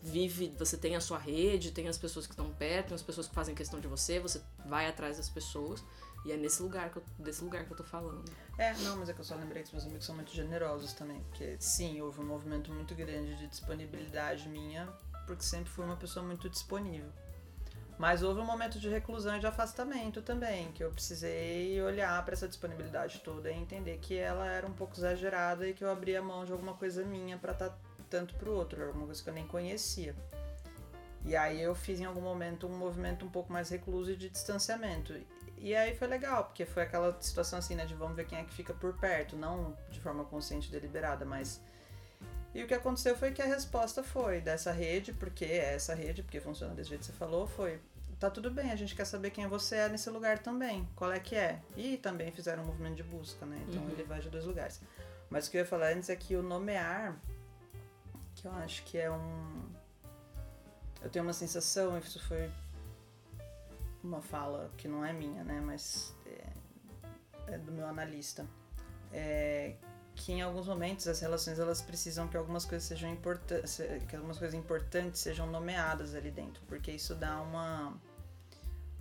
vive, 0.07 0.55
você 0.59 0.77
tem 0.77 0.95
a 0.95 1.01
sua 1.01 1.19
rede, 1.19 1.73
tem 1.73 1.89
as 1.89 1.99
pessoas 1.99 2.27
que 2.27 2.33
estão 2.33 2.51
perto, 2.53 2.89
tem 2.89 2.95
as 2.95 3.03
pessoas 3.03 3.27
que 3.27 3.35
fazem 3.35 3.55
questão 3.55 3.81
de 3.81 3.89
você, 3.89 4.21
você 4.21 4.41
vai 4.65 4.89
atrás 4.89 5.17
das 5.17 5.29
pessoas. 5.29 5.83
E 6.25 6.33
é 6.33 6.37
nesse 6.37 6.63
lugar 6.63 6.91
que 6.91 6.97
eu, 6.97 7.05
desse 7.19 7.45
lugar 7.45 7.65
que 7.65 7.73
eu 7.73 7.77
tô 7.77 7.85
falando. 7.85 8.25
É, 8.59 8.73
não, 8.79 8.97
mas 8.97 9.09
é 9.09 9.13
que 9.13 9.21
eu 9.21 9.25
só 9.25 9.35
lembrei 9.37 9.63
que 9.63 9.69
os 9.69 9.73
meus 9.73 9.85
amigos 9.85 10.07
são 10.07 10.15
muito 10.15 10.33
generosos 10.33 10.93
também. 10.93 11.21
Porque 11.29 11.57
sim, 11.61 12.01
houve 12.01 12.21
um 12.21 12.27
movimento 12.27 12.73
muito 12.73 12.95
grande 12.95 13.37
de 13.37 13.47
disponibilidade 13.47 14.49
minha, 14.49 14.89
porque 15.27 15.45
sempre 15.45 15.71
fui 15.71 15.85
uma 15.85 15.97
pessoa 15.97 16.25
muito 16.25 16.49
disponível. 16.49 17.13
Mas 17.99 18.23
houve 18.23 18.41
um 18.41 18.45
momento 18.45 18.79
de 18.79 18.89
reclusão 18.89 19.37
e 19.37 19.41
de 19.41 19.47
afastamento 19.47 20.21
também, 20.21 20.71
que 20.73 20.85
eu 20.85 20.91
precisei 20.91 21.81
olhar 21.81 22.23
para 22.25 22.35
essa 22.35 22.47
disponibilidade 22.47 23.21
toda 23.21 23.51
e 23.51 23.57
entender 23.57 23.99
que 23.99 24.17
ela 24.17 24.47
era 24.47 24.67
um 24.67 24.73
pouco 24.73 24.95
exagerada 24.97 25.67
e 25.67 25.73
que 25.73 25.83
eu 25.83 25.91
abria 25.91 26.21
mão 26.21 26.45
de 26.45 26.53
alguma 26.53 26.75
coisa 26.75 27.05
minha 27.05 27.39
para 27.39 27.53
estar 27.53 27.71
tá 27.71 27.79
tanto 28.09 28.35
pro 28.35 28.53
outro, 28.53 28.85
alguma 28.85 29.07
coisa 29.07 29.23
que 29.23 29.29
eu 29.29 29.35
nem 29.35 29.47
conhecia. 29.47 30.15
E 31.25 31.35
aí 31.35 31.61
eu 31.61 31.75
fiz 31.75 31.99
em 31.99 32.05
algum 32.05 32.21
momento 32.21 32.67
um 32.67 32.77
movimento 32.77 33.27
um 33.27 33.29
pouco 33.29 33.53
mais 33.53 33.69
recluso 33.69 34.17
de 34.17 34.29
distanciamento. 34.29 35.13
E 35.59 35.75
aí 35.75 35.97
foi 35.97 36.07
legal, 36.07 36.45
porque 36.45 36.65
foi 36.65 36.85
aquela 36.85 37.17
situação 37.21 37.59
assim, 37.59 37.75
né, 37.75 37.85
de 37.87 37.95
vamos 37.95 38.15
ver 38.15 38.27
quem 38.27 38.39
é 38.39 38.45
que 38.45 38.55
fica 38.55 38.73
por 38.75 38.95
perto, 38.95 39.37
não 39.37 39.77
de 39.91 40.01
forma 40.01 40.25
consciente 40.25 40.69
e 40.69 40.71
deliberada, 40.71 41.25
mas. 41.25 41.61
E 42.55 42.63
o 42.63 42.67
que 42.67 42.75
aconteceu 42.75 43.17
foi 43.17 43.33
que 43.33 43.43
a 43.43 43.47
resposta 43.47 44.03
foi 44.03 44.41
dessa 44.41 44.71
rede, 44.71 45.13
porque 45.13 45.45
é 45.45 45.75
essa 45.75 45.95
rede, 45.95 46.23
porque 46.23 46.41
funciona 46.41 46.75
desse 46.75 46.91
jeito 46.91 47.01
que 47.01 47.07
você 47.07 47.13
falou, 47.13 47.47
foi. 47.47 47.81
Tá 48.19 48.31
tudo 48.31 48.51
bem, 48.51 48.71
a 48.71 48.77
gente 48.77 48.95
quer 48.95 49.05
saber 49.05 49.31
quem 49.31 49.47
você 49.47 49.77
é 49.77 49.89
nesse 49.91 50.09
lugar 50.09 50.39
também. 50.39 50.89
Qual 50.97 51.13
é 51.13 51.21
que 51.21 51.37
é? 51.37 51.61
E 51.77 51.99
também 51.99 52.31
fizeram 52.33 52.63
um 52.63 52.67
movimento 52.67 52.95
de 52.95 53.03
busca, 53.03 53.45
né? 53.45 53.63
Então 53.69 53.83
uhum. 53.83 53.91
ele 53.91 54.05
vai 54.05 54.21
de 54.21 54.31
dois 54.31 54.47
lugares. 54.47 54.81
Mas 55.29 55.47
o 55.47 55.51
que 55.51 55.59
eu 55.59 55.61
ia 55.61 55.67
falar 55.67 55.93
antes 55.93 56.09
é 56.09 56.17
que 56.17 56.35
o 56.35 56.43
nomear, 56.43 57.21
eu 58.47 58.55
acho 58.55 58.83
que 58.85 58.99
é 58.99 59.11
um. 59.11 59.62
Eu 61.03 61.11
tenho 61.11 61.25
uma 61.25 61.33
sensação, 61.33 61.99
isso 61.99 62.21
foi 62.26 62.50
uma 64.03 64.23
fala 64.23 64.71
que 64.76 64.88
não 64.88 65.05
é 65.05 65.12
minha, 65.12 65.43
né, 65.45 65.61
mas 65.61 66.15
é, 66.25 67.55
é 67.55 67.59
do 67.59 67.73
meu 67.73 67.87
analista, 67.87 68.47
é 69.12 69.75
que 70.15 70.33
em 70.33 70.41
alguns 70.41 70.67
momentos 70.67 71.07
as 71.07 71.21
relações 71.21 71.59
elas 71.59 71.83
precisam 71.83 72.26
que 72.26 72.37
algumas 72.37 72.65
coisas 72.65 72.88
sejam 72.88 73.11
importantes, 73.11 73.79
que 74.09 74.17
algumas 74.17 74.38
coisas 74.38 74.59
importantes 74.59 75.21
sejam 75.21 75.47
nomeadas 75.47 76.15
ali 76.15 76.31
dentro, 76.31 76.62
porque 76.67 76.91
isso 76.91 77.15
dá 77.15 77.41
uma 77.43 77.93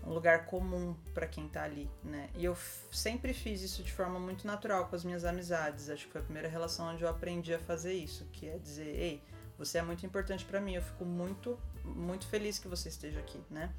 um 0.06 0.14
lugar 0.14 0.46
comum 0.46 0.96
para 1.14 1.26
quem 1.26 1.48
tá 1.48 1.64
ali, 1.64 1.90
né? 2.04 2.30
E 2.36 2.46
eu 2.46 2.56
sempre 2.92 3.34
fiz 3.34 3.62
isso 3.62 3.82
de 3.82 3.92
forma 3.92 4.20
muito 4.20 4.46
natural 4.46 4.88
com 4.88 4.96
as 4.96 5.04
minhas 5.04 5.26
amizades. 5.26 5.90
Acho 5.90 6.06
que 6.06 6.12
foi 6.12 6.22
a 6.22 6.24
primeira 6.24 6.48
relação 6.48 6.94
onde 6.94 7.04
eu 7.04 7.10
aprendi 7.10 7.54
a 7.54 7.60
fazer 7.60 7.94
isso, 7.94 8.24
que 8.32 8.48
é 8.48 8.58
dizer, 8.60 8.88
ei, 8.88 9.24
você 9.58 9.78
é 9.78 9.82
muito 9.82 10.06
importante 10.06 10.46
para 10.46 10.60
mim, 10.60 10.76
eu 10.76 10.82
fico 10.82 11.06
muito 11.06 11.60
muito 11.84 12.28
feliz 12.28 12.58
que 12.58 12.68
você 12.68 12.90
esteja 12.90 13.20
aqui, 13.20 13.40
né? 13.50 13.72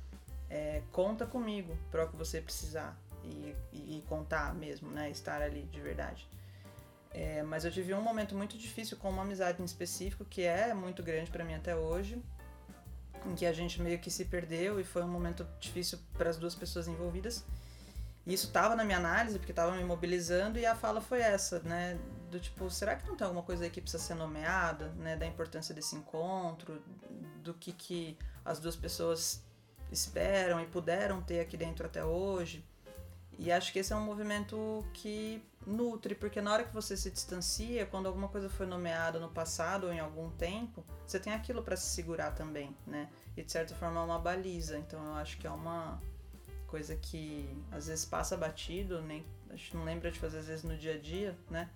é, 0.49 0.83
conta 0.93 1.27
comigo 1.27 1.77
para 1.91 2.05
o 2.05 2.09
que 2.09 2.17
você 2.17 2.41
precisar 2.41 2.97
e, 3.25 3.55
e, 3.73 4.05
contar 4.09 4.55
mesmo, 4.55 4.91
né? 4.91 5.11
Estar 5.11 5.43
ali 5.43 5.63
de 5.63 5.81
verdade. 5.81 6.29
É, 7.11 7.43
mas 7.43 7.65
eu 7.65 7.71
tive 7.71 7.95
um 7.95 8.03
momento 8.03 8.35
muito 8.35 8.57
difícil 8.57 8.97
com 8.97 9.09
uma 9.09 9.23
amizade 9.23 9.61
em 9.61 9.65
específico 9.65 10.25
que 10.25 10.43
é 10.43 10.75
muito 10.75 11.03
grande 11.03 11.31
para 11.31 11.45
mim 11.45 11.55
até 11.55 11.75
hoje, 11.75 12.23
em 13.25 13.35
que 13.35 13.47
a 13.47 13.53
gente 13.53 13.81
meio 13.81 13.99
que 13.99 14.11
se 14.11 14.27
perdeu 14.27 14.79
e 14.79 14.85
foi 14.85 15.03
um 15.03 15.09
momento 15.09 15.47
difícil 15.59 15.99
para 16.17 16.31
as 16.31 16.37
duas 16.37 16.55
pessoas 16.55 16.87
envolvidas. 16.87 17.45
E 18.27 18.35
isso 18.35 18.49
estava 18.49 18.75
na 18.75 18.85
minha 18.85 18.99
análise, 18.99 19.39
porque 19.39 19.53
estava 19.53 19.71
me 19.73 19.85
mobilizando, 19.85 20.59
e 20.59 20.67
a 20.67 20.75
fala 20.75 21.01
foi 21.01 21.21
essa, 21.21 21.61
né? 21.61 21.97
Do 22.29 22.41
tipo, 22.41 22.69
será 22.69 22.97
que 22.97 23.07
não 23.07 23.17
tem 23.17 23.25
alguma 23.25 23.45
coisa 23.45 23.65
aí 23.65 23.71
que 23.71 23.81
precisa 23.81 24.03
ser 24.03 24.15
nomeada, 24.15 24.89
né? 24.97 25.15
Da 25.15 25.25
importância 25.25 25.73
desse 25.73 25.95
encontro, 25.95 26.83
do 27.43 27.55
que, 27.55 27.73
que 27.73 28.19
as 28.45 28.59
duas 28.59 28.75
pessoas 28.75 29.45
esperam 29.93 30.61
e 30.61 30.67
puderam 30.67 31.23
ter 31.23 31.39
aqui 31.39 31.57
dentro 31.57 31.87
até 31.87 32.05
hoje. 32.05 32.65
E 33.39 33.53
acho 33.53 33.73
que 33.73 33.79
esse 33.79 33.93
é 33.93 33.97
um 33.97 34.05
movimento 34.05 34.85
que 34.93 35.41
nutre, 35.65 36.15
porque 36.15 36.41
na 36.41 36.53
hora 36.53 36.65
que 36.65 36.73
você 36.73 36.97
se 36.97 37.11
distancia, 37.11 37.87
quando 37.87 38.07
alguma 38.07 38.29
coisa 38.29 38.49
foi 38.49 38.67
nomeada 38.67 39.21
no 39.21 39.29
passado 39.29 39.87
ou 39.87 39.93
em 39.93 40.01
algum 40.01 40.31
tempo, 40.31 40.85
você 41.07 41.21
tem 41.21 41.33
aquilo 41.33 41.63
para 41.63 41.77
se 41.77 41.87
segurar 41.95 42.33
também, 42.33 42.75
né? 42.87 43.09
E 43.37 43.43
de 43.43 43.53
certa 43.53 43.75
forma 43.75 44.01
é 44.01 44.05
uma 44.05 44.19
baliza. 44.19 44.79
Então 44.79 45.05
eu 45.05 45.15
acho 45.15 45.39
que 45.39 45.47
é 45.47 45.51
uma 45.51 46.01
coisa 46.77 46.95
que 46.95 47.49
às 47.73 47.87
vezes 47.87 48.05
passa 48.05 48.37
batido, 48.37 49.01
nem 49.01 49.25
a 49.49 49.57
gente 49.57 49.75
não 49.75 49.83
lembra 49.83 50.11
de 50.11 50.19
fazer 50.19 50.41
às 50.41 50.47
vezes 50.47 50.63
no 50.63 50.77
dia 50.77 50.97
a 50.97 50.99
dia, 50.99 51.35
né? 51.49 51.71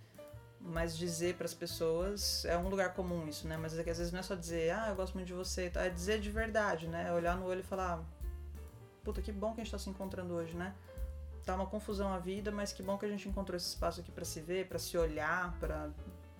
Mas 0.60 0.94
dizer 0.94 1.36
para 1.36 1.46
as 1.46 1.54
pessoas 1.54 2.44
é 2.44 2.54
um 2.54 2.68
lugar 2.68 2.92
comum 2.92 3.26
isso, 3.26 3.48
né? 3.48 3.56
Mas 3.56 3.78
é 3.78 3.82
que 3.82 3.88
às 3.88 3.96
vezes 3.96 4.12
não 4.12 4.20
é 4.20 4.22
só 4.22 4.34
dizer, 4.34 4.74
ah, 4.74 4.88
eu 4.90 4.94
gosto 4.94 5.14
muito 5.14 5.28
de 5.28 5.32
você, 5.32 5.72
é 5.74 5.88
dizer 5.88 6.20
de 6.20 6.30
verdade, 6.30 6.86
né? 6.86 7.08
É 7.08 7.12
olhar 7.14 7.34
no 7.34 7.46
olho 7.46 7.60
e 7.60 7.62
falar, 7.62 8.04
puta, 9.02 9.22
que 9.22 9.32
bom 9.32 9.54
que 9.54 9.62
a 9.62 9.64
gente 9.64 9.72
tá 9.72 9.78
se 9.78 9.88
encontrando 9.88 10.34
hoje, 10.34 10.54
né? 10.54 10.74
Tá 11.46 11.54
uma 11.54 11.64
confusão 11.64 12.12
a 12.12 12.18
vida, 12.18 12.50
mas 12.50 12.70
que 12.70 12.82
bom 12.82 12.98
que 12.98 13.06
a 13.06 13.08
gente 13.08 13.26
encontrou 13.26 13.56
esse 13.56 13.68
espaço 13.68 14.00
aqui 14.00 14.12
para 14.12 14.26
se 14.26 14.42
ver, 14.42 14.68
para 14.68 14.78
se 14.78 14.98
olhar, 14.98 15.58
para 15.58 15.88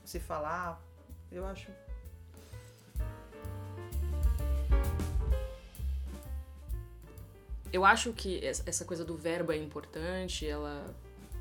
se 0.04 0.20
falar. 0.20 0.78
Eu 1.32 1.46
acho 1.46 1.72
eu 7.72 7.84
acho 7.84 8.12
que 8.12 8.44
essa 8.44 8.84
coisa 8.84 9.04
do 9.04 9.16
verbo 9.16 9.52
é 9.52 9.56
importante, 9.56 10.46
ela, 10.46 10.94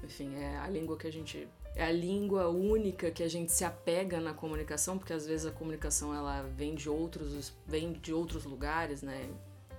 enfim, 0.03 0.35
é 0.35 0.57
a 0.57 0.67
língua 0.67 0.97
que 0.97 1.07
a 1.07 1.11
gente 1.11 1.47
é 1.75 1.85
a 1.85 1.91
língua 1.91 2.49
única 2.49 3.11
que 3.11 3.23
a 3.23 3.27
gente 3.29 3.51
se 3.51 3.63
apega 3.63 4.19
na 4.19 4.33
comunicação, 4.33 4.97
porque 4.97 5.13
às 5.13 5.25
vezes 5.25 5.45
a 5.45 5.51
comunicação 5.51 6.13
ela 6.13 6.41
vem 6.41 6.75
de 6.75 6.89
outros, 6.89 7.53
vem 7.65 7.93
de 7.93 8.13
outros 8.13 8.43
lugares, 8.43 9.01
né? 9.01 9.29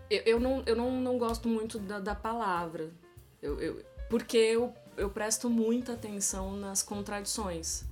Eu, 0.08 0.22
eu, 0.24 0.40
não, 0.40 0.62
eu 0.66 0.74
não, 0.74 0.90
não 1.00 1.18
gosto 1.18 1.48
muito 1.48 1.78
da, 1.78 1.98
da 2.00 2.14
palavra, 2.14 2.90
eu, 3.42 3.60
eu, 3.60 3.84
porque 4.08 4.36
eu, 4.36 4.74
eu 4.96 5.10
presto 5.10 5.48
muita 5.48 5.92
atenção 5.92 6.56
nas 6.56 6.82
contradições. 6.82 7.84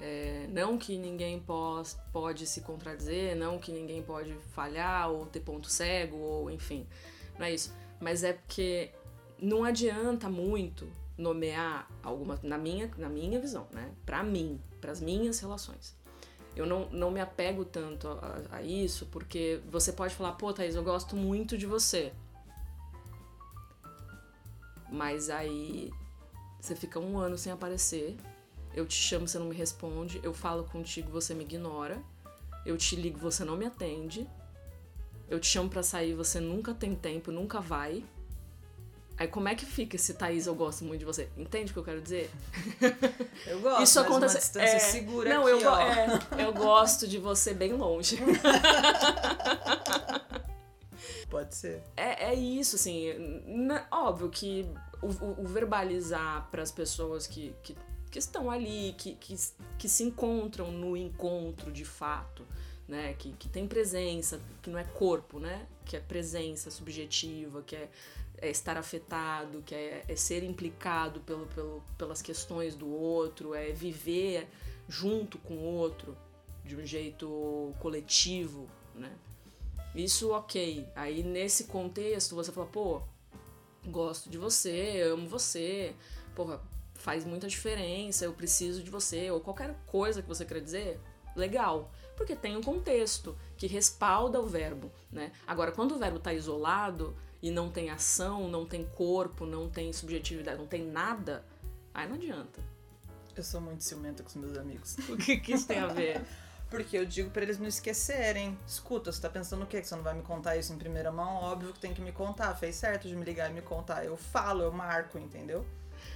É, 0.00 0.46
não 0.48 0.78
que 0.78 0.96
ninguém 0.96 1.38
pode, 1.38 1.94
pode 2.10 2.46
se 2.46 2.62
contradizer, 2.62 3.36
não 3.36 3.58
que 3.58 3.70
ninguém 3.70 4.02
pode 4.02 4.32
falhar 4.54 5.10
ou 5.10 5.26
ter 5.26 5.40
ponto 5.40 5.68
cego, 5.68 6.16
ou 6.16 6.50
enfim, 6.50 6.86
não 7.38 7.44
é 7.44 7.52
isso. 7.52 7.74
Mas 8.00 8.24
é 8.24 8.32
porque 8.32 8.90
não 9.38 9.62
adianta 9.64 10.28
muito 10.28 10.88
nomear 11.16 11.88
alguma 12.02 12.40
na 12.42 12.56
minha 12.56 12.90
na 12.96 13.08
minha 13.08 13.38
visão, 13.38 13.66
né? 13.72 13.92
Para 14.06 14.22
mim, 14.22 14.60
para 14.80 14.90
as 14.90 15.00
minhas 15.00 15.38
relações. 15.38 15.94
Eu 16.56 16.66
não, 16.66 16.88
não 16.90 17.10
me 17.10 17.20
apego 17.20 17.64
tanto 17.64 18.08
a, 18.08 18.56
a, 18.56 18.62
isso, 18.62 19.06
porque 19.06 19.60
você 19.70 19.92
pode 19.92 20.14
falar, 20.14 20.32
pô, 20.32 20.52
Thaís, 20.52 20.74
eu 20.74 20.82
gosto 20.82 21.14
muito 21.14 21.56
de 21.56 21.64
você. 21.64 22.12
Mas 24.90 25.30
aí 25.30 25.92
você 26.60 26.74
fica 26.74 26.98
um 26.98 27.18
ano 27.18 27.38
sem 27.38 27.52
aparecer, 27.52 28.16
eu 28.74 28.84
te 28.84 28.94
chamo, 28.94 29.28
você 29.28 29.38
não 29.38 29.46
me 29.46 29.54
responde, 29.54 30.20
eu 30.22 30.34
falo 30.34 30.64
contigo, 30.64 31.10
você 31.10 31.34
me 31.34 31.44
ignora, 31.44 32.02
eu 32.66 32.76
te 32.76 32.96
ligo, 32.96 33.18
você 33.18 33.44
não 33.44 33.56
me 33.56 33.66
atende, 33.66 34.28
eu 35.30 35.38
te 35.38 35.46
chamo 35.46 35.70
para 35.70 35.82
sair, 35.82 36.12
você 36.12 36.40
nunca 36.40 36.74
tem 36.74 36.94
tempo, 36.94 37.30
nunca 37.30 37.60
vai. 37.60 38.04
Aí 39.16 39.28
como 39.28 39.48
é 39.48 39.54
que 39.54 39.64
fica 39.64 39.96
esse 39.96 40.14
Thaís, 40.14 40.46
eu 40.46 40.54
gosto 40.54 40.84
muito 40.84 41.00
de 41.00 41.04
você? 41.04 41.28
Entende 41.36 41.70
o 41.70 41.74
que 41.74 41.78
eu 41.78 41.84
quero 41.84 42.00
dizer? 42.00 42.30
Eu 43.46 43.60
gosto, 43.60 43.82
Isso 43.82 44.00
acontece, 44.00 44.34
uma 44.34 44.40
distância 44.40 44.76
é, 44.76 44.78
segura 44.78 45.28
não, 45.28 45.46
aqui, 45.46 45.62
eu. 45.62 45.76
É, 45.76 46.18
eu 46.46 46.52
gosto 46.52 47.06
de 47.06 47.18
você 47.18 47.54
bem 47.54 47.74
longe. 47.74 48.18
Pode 51.28 51.54
ser. 51.54 51.82
É, 51.96 52.30
é 52.30 52.34
isso, 52.34 52.76
assim. 52.76 53.12
Na, 53.46 53.86
óbvio 53.90 54.30
que 54.30 54.66
o, 55.02 55.08
o, 55.08 55.42
o 55.42 55.46
verbalizar 55.46 56.48
para 56.50 56.62
as 56.62 56.72
pessoas 56.72 57.26
que, 57.26 57.54
que, 57.62 57.76
que, 58.10 58.18
estão 58.18 58.50
ali, 58.50 58.94
que, 58.98 59.14
que, 59.14 59.36
que 59.78 59.88
se 59.88 60.02
encontram 60.02 60.70
no 60.70 60.96
encontro 60.96 61.70
de 61.72 61.84
fato, 61.84 62.44
né? 62.88 63.14
Que, 63.14 63.32
que 63.32 63.48
tem 63.48 63.66
presença, 63.66 64.40
que 64.62 64.70
não 64.70 64.78
é 64.78 64.84
corpo, 64.84 65.38
né? 65.38 65.66
Que 65.84 65.96
é 65.96 66.00
presença 66.00 66.70
subjetiva, 66.70 67.62
que 67.62 67.76
é 67.76 67.88
é 68.40 68.50
estar 68.50 68.76
afetado, 68.76 69.62
que 69.62 69.74
é, 69.74 70.04
é 70.08 70.16
ser 70.16 70.42
implicado 70.42 71.20
pelo, 71.20 71.46
pelo, 71.48 71.82
pelas 71.98 72.22
questões 72.22 72.74
do 72.74 72.88
outro, 72.88 73.54
é 73.54 73.70
viver 73.70 74.48
junto 74.88 75.38
com 75.38 75.54
o 75.54 75.74
outro 75.74 76.16
de 76.64 76.74
um 76.74 76.84
jeito 76.84 77.74
coletivo, 77.78 78.66
né? 78.94 79.12
Isso 79.94 80.30
ok. 80.30 80.86
Aí 80.94 81.22
nesse 81.22 81.64
contexto 81.64 82.34
você 82.34 82.50
fala, 82.50 82.66
pô, 82.66 83.02
gosto 83.86 84.30
de 84.30 84.38
você, 84.38 85.02
amo 85.02 85.28
você, 85.28 85.94
porra, 86.34 86.60
faz 87.02 87.24
muita 87.24 87.48
diferença, 87.48 88.24
eu 88.24 88.32
preciso 88.32 88.82
de 88.82 88.90
você, 88.90 89.30
ou 89.30 89.40
qualquer 89.40 89.74
coisa 89.86 90.22
que 90.22 90.28
você 90.28 90.44
quer 90.44 90.60
dizer, 90.60 91.00
legal. 91.34 91.90
Porque 92.16 92.36
tem 92.36 92.56
um 92.56 92.62
contexto 92.62 93.36
que 93.56 93.66
respalda 93.66 94.40
o 94.40 94.46
verbo, 94.46 94.90
né? 95.10 95.32
Agora, 95.46 95.72
quando 95.72 95.92
o 95.92 95.98
verbo 95.98 96.18
está 96.18 96.32
isolado, 96.32 97.16
e 97.42 97.50
não 97.50 97.70
tem 97.70 97.90
ação, 97.90 98.48
não 98.48 98.66
tem 98.66 98.84
corpo, 98.84 99.46
não 99.46 99.68
tem 99.68 99.92
subjetividade, 99.92 100.58
não 100.58 100.66
tem 100.66 100.84
nada, 100.84 101.44
aí 101.94 102.06
não 102.06 102.16
adianta. 102.16 102.60
Eu 103.34 103.42
sou 103.42 103.60
muito 103.60 103.82
ciumenta 103.82 104.22
com 104.22 104.28
os 104.28 104.34
meus 104.34 104.56
amigos. 104.56 104.96
O 105.08 105.16
que, 105.16 105.38
que 105.38 105.52
isso 105.52 105.66
tem 105.66 105.78
a 105.78 105.86
ver? 105.86 106.20
Porque 106.68 106.96
eu 106.96 107.04
digo 107.06 107.30
para 107.30 107.42
eles 107.42 107.58
não 107.58 107.66
esquecerem. 107.66 108.56
Escuta, 108.66 109.10
você 109.10 109.20
tá 109.20 109.28
pensando 109.28 109.62
o 109.62 109.66
quê? 109.66 109.80
Que 109.80 109.88
você 109.88 109.96
não 109.96 110.02
vai 110.02 110.14
me 110.14 110.22
contar 110.22 110.56
isso 110.56 110.72
em 110.72 110.78
primeira 110.78 111.10
mão? 111.10 111.36
Óbvio 111.36 111.72
que 111.72 111.80
tem 111.80 111.94
que 111.94 112.00
me 112.00 112.12
contar. 112.12 112.54
Fez 112.54 112.76
certo 112.76 113.08
de 113.08 113.16
me 113.16 113.24
ligar 113.24 113.50
e 113.50 113.54
me 113.54 113.62
contar. 113.62 114.04
Eu 114.04 114.16
falo, 114.16 114.62
eu 114.62 114.72
marco, 114.72 115.18
entendeu? 115.18 115.64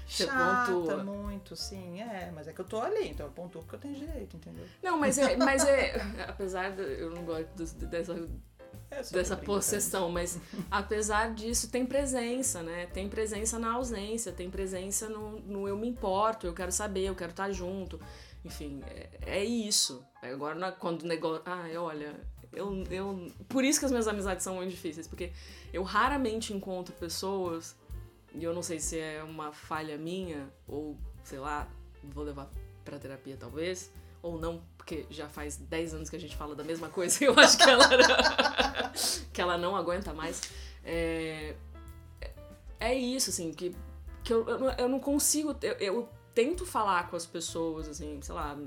Você 0.07 0.27
Chata 0.27 0.73
pontua. 0.73 1.05
muito, 1.05 1.57
sim, 1.57 2.01
é. 2.01 2.31
Mas 2.35 2.47
é 2.49 2.53
que 2.53 2.61
eu 2.61 2.65
tô 2.65 2.81
ali, 2.81 3.09
então 3.09 3.27
eu 3.27 3.33
pontuo 3.33 3.63
porque 3.63 3.77
eu 3.77 3.81
tenho 3.81 3.95
direito, 3.95 4.37
entendeu? 4.37 4.65
Não, 4.83 4.99
mas 4.99 5.19
é. 5.19 5.37
Mas 5.37 5.65
é 5.65 5.95
apesar 6.29 6.73
de 6.73 6.83
eu 6.83 7.11
não 7.11 7.25
gosto 7.25 7.49
dessa 7.87 8.15
é 8.91 9.03
dessa 9.03 9.37
possessão, 9.37 10.11
mas 10.11 10.39
apesar 10.71 11.35
disso 11.35 11.71
tem 11.71 11.85
presença, 11.85 12.63
né? 12.63 12.87
Tem 12.87 13.09
presença 13.09 13.59
na 13.59 13.73
ausência, 13.73 14.31
tem 14.33 14.51
presença 14.51 15.09
no, 15.09 15.41
no 15.41 15.69
eu 15.69 15.77
me 15.77 15.89
importo, 15.89 16.47
eu 16.47 16.55
quero 16.55 16.71
saber, 16.71 17.05
eu 17.07 17.15
quero 17.15 17.31
estar 17.31 17.51
junto. 17.51 18.01
Enfim, 18.45 18.83
é, 18.87 19.09
é 19.39 19.45
isso. 19.45 20.05
Agora 20.23 20.71
quando 20.73 21.03
o 21.03 21.07
negócio. 21.07 21.43
Ai, 21.47 21.77
olha, 21.77 22.15
eu, 22.53 22.85
eu. 22.91 23.33
Por 23.49 23.65
isso 23.65 23.79
que 23.79 23.87
as 23.87 23.91
minhas 23.91 24.07
amizades 24.07 24.45
são 24.45 24.57
muito 24.57 24.71
difíceis, 24.71 25.09
porque 25.09 25.33
eu 25.73 25.83
raramente 25.83 26.53
encontro 26.53 26.95
pessoas, 26.95 27.75
e 28.35 28.43
eu 28.43 28.53
não 28.53 28.63
sei 28.63 28.81
se 28.81 28.99
é 28.99 29.23
uma 29.23 29.53
falha 29.53 29.97
minha, 29.97 30.53
ou 30.67 30.97
sei 31.23 31.39
lá, 31.39 31.69
vou 32.03 32.25
levar 32.25 32.51
pra 32.85 32.99
terapia 32.99 33.37
talvez, 33.39 33.91
ou 34.23 34.39
não, 34.39 34.63
porque 34.77 35.07
já 35.11 35.29
faz 35.29 35.57
10 35.57 35.95
anos 35.95 36.11
que 36.11 36.17
a 36.17 36.21
gente 36.21 36.37
fala 36.37 36.55
da 36.55 36.65
mesma 36.65 36.89
coisa 36.89 37.23
e 37.23 37.27
eu 37.27 37.39
acho 37.39 37.57
que 37.57 37.71
ela, 37.71 37.89
que 39.33 39.41
ela 39.41 39.57
não 39.57 39.77
aguenta 39.77 40.13
mais. 40.13 40.43
É, 40.85 41.55
é 42.81 42.95
isso, 42.95 43.31
assim, 43.31 43.53
que, 43.53 43.75
que 44.23 44.33
eu, 44.33 44.47
eu, 44.49 44.71
eu 44.71 44.89
não 44.89 44.99
consigo. 44.99 45.57
Eu, 45.63 45.75
eu 45.75 46.09
tento 46.35 46.67
falar 46.67 47.09
com 47.09 47.17
as 47.17 47.25
pessoas, 47.25 47.89
assim, 47.89 48.21
sei 48.21 48.35
lá, 48.35 48.59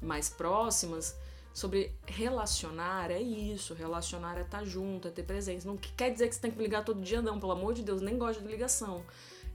mais 0.00 0.28
próximas 0.28 1.16
sobre 1.60 1.92
relacionar 2.06 3.10
é 3.10 3.20
isso, 3.20 3.74
relacionar 3.74 4.38
é 4.38 4.42
estar 4.42 4.60
tá 4.60 4.64
junto, 4.64 5.08
é 5.08 5.10
ter 5.10 5.22
presença. 5.22 5.68
Não 5.68 5.76
quer 5.76 6.10
dizer 6.10 6.28
que 6.28 6.34
você 6.34 6.40
tem 6.40 6.50
que 6.50 6.60
ligar 6.60 6.84
todo 6.84 7.02
dia, 7.02 7.20
não, 7.20 7.38
pelo 7.38 7.52
amor 7.52 7.74
de 7.74 7.82
Deus, 7.82 8.00
nem 8.00 8.16
gosto 8.16 8.40
de 8.40 8.48
ligação. 8.48 9.04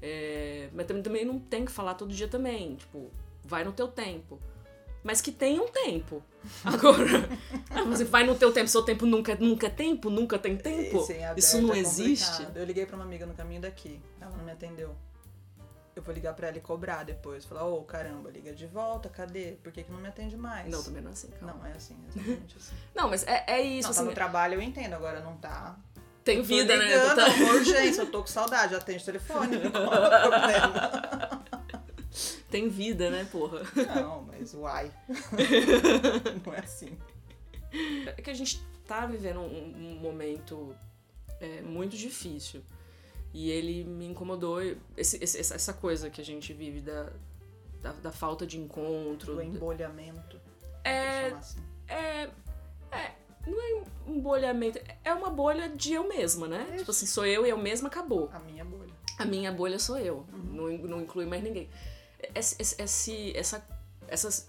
É, 0.01 0.69
mas 0.73 0.85
também 0.85 1.25
não 1.25 1.39
tem 1.39 1.65
que 1.65 1.71
falar 1.71 1.95
todo 1.95 2.13
dia 2.13 2.27
também, 2.27 2.75
tipo, 2.75 3.09
vai 3.43 3.63
no 3.63 3.71
teu 3.71 3.87
tempo 3.87 4.39
mas 5.05 5.21
que 5.21 5.31
tenha 5.31 5.61
um 5.61 5.67
tempo. 5.67 6.23
Agora, 6.65 7.29
você 7.85 8.03
vai 8.03 8.25
no 8.25 8.33
teu 8.33 8.51
tempo, 8.51 8.67
seu 8.67 8.81
tempo 8.81 9.05
nunca, 9.05 9.35
nunca 9.35 9.67
é 9.67 9.69
tempo, 9.69 10.09
nunca 10.09 10.39
tem 10.39 10.57
tempo. 10.57 11.05
Isso 11.37 11.61
não 11.61 11.75
é 11.75 11.77
existe. 11.77 12.47
Eu 12.55 12.65
liguei 12.65 12.87
pra 12.87 12.95
uma 12.95 13.05
amiga 13.05 13.23
no 13.23 13.35
caminho 13.35 13.61
daqui, 13.61 14.01
ela 14.19 14.35
não 14.35 14.43
me 14.43 14.51
atendeu. 14.51 14.95
Eu 15.95 16.03
vou 16.03 16.13
ligar 16.13 16.33
pra 16.33 16.47
ela 16.47 16.57
e 16.57 16.61
cobrar 16.61 17.03
depois. 17.03 17.45
Falar, 17.45 17.65
ô 17.65 17.79
oh, 17.79 17.83
caramba, 17.83 18.29
liga 18.29 18.53
de 18.53 18.67
volta, 18.67 19.07
cadê? 19.07 19.57
Por 19.63 19.71
que, 19.71 19.83
que 19.83 19.91
não 19.91 19.99
me 19.99 20.07
atende 20.07 20.35
mais? 20.35 20.69
Não, 20.69 20.83
também 20.83 21.01
não 21.01 21.09
é 21.09 21.13
assim. 21.13 21.29
Calma. 21.29 21.53
Não, 21.53 21.65
é 21.65 21.71
assim, 21.71 21.97
exatamente 22.09 22.57
assim. 22.57 22.75
não, 22.93 23.09
mas 23.09 23.25
é, 23.25 23.45
é 23.47 23.61
isso. 23.61 23.83
Não, 23.83 23.91
assim, 23.91 23.99
tá 24.01 24.05
no 24.05 24.13
trabalho 24.13 24.55
eu 24.55 24.61
entendo, 24.61 24.93
agora 24.93 25.21
não 25.21 25.37
tá. 25.37 25.77
Tem 26.23 26.41
vida, 26.41 26.75
né? 26.75 26.85
ligando, 26.85 27.17
né? 27.17 27.23
Tá... 27.23 27.53
urgência, 27.53 28.01
eu 28.01 28.11
tô 28.11 28.21
com 28.21 28.27
saudade, 28.27 28.75
atende 28.75 29.03
o 29.03 29.05
telefone, 29.05 29.57
qual 29.69 29.93
é 30.11 30.27
problema? 30.27 31.45
Tem 32.49 32.67
vida, 32.67 33.09
né, 33.09 33.27
porra? 33.31 33.61
Não, 33.95 34.23
mas 34.23 34.53
uai. 34.53 34.91
Não 36.45 36.53
é 36.53 36.59
assim. 36.59 36.97
É 38.05 38.21
que 38.21 38.29
a 38.29 38.33
gente 38.33 38.65
tá 38.87 39.05
vivendo 39.05 39.39
um, 39.39 39.73
um 39.75 39.99
momento 39.99 40.75
é, 41.39 41.61
muito 41.61 41.97
difícil. 41.97 42.63
E 43.37 43.51
ele 43.51 43.83
me 43.83 44.05
incomodou, 44.05 44.61
esse, 44.95 45.21
esse, 45.21 45.39
essa 45.39 45.73
coisa 45.73 46.09
que 46.09 46.21
a 46.21 46.23
gente 46.23 46.53
vive 46.53 46.79
da, 46.79 47.11
da, 47.81 47.91
da 47.91 48.11
falta 48.11 48.47
de 48.47 48.57
encontro. 48.57 49.35
Do 49.35 49.41
embolhamento. 49.41 50.39
É, 50.85 51.27
assim. 51.27 51.59
é, 51.89 52.29
é. 52.91 53.11
Não 53.45 53.61
é 53.61 53.83
um 54.07 54.15
embolhamento, 54.15 54.79
é 55.03 55.13
uma 55.13 55.29
bolha 55.29 55.67
de 55.67 55.93
eu 55.93 56.07
mesma, 56.07 56.47
né? 56.47 56.77
Tipo 56.77 56.91
assim, 56.91 57.05
sou 57.05 57.25
eu 57.25 57.45
e 57.45 57.49
eu 57.49 57.57
mesma, 57.57 57.89
acabou. 57.89 58.29
A 58.33 58.39
minha 58.39 58.63
bolha. 58.63 58.93
A 59.19 59.25
minha 59.25 59.51
bolha 59.51 59.77
sou 59.77 59.97
eu, 59.97 60.25
uhum. 60.33 60.43
não, 60.51 60.77
não 60.89 61.01
inclui 61.01 61.25
mais 61.25 61.43
ninguém 61.43 61.69
esse, 62.33 62.55
esse, 62.81 63.37
essa, 63.37 63.65
essas, 64.07 64.47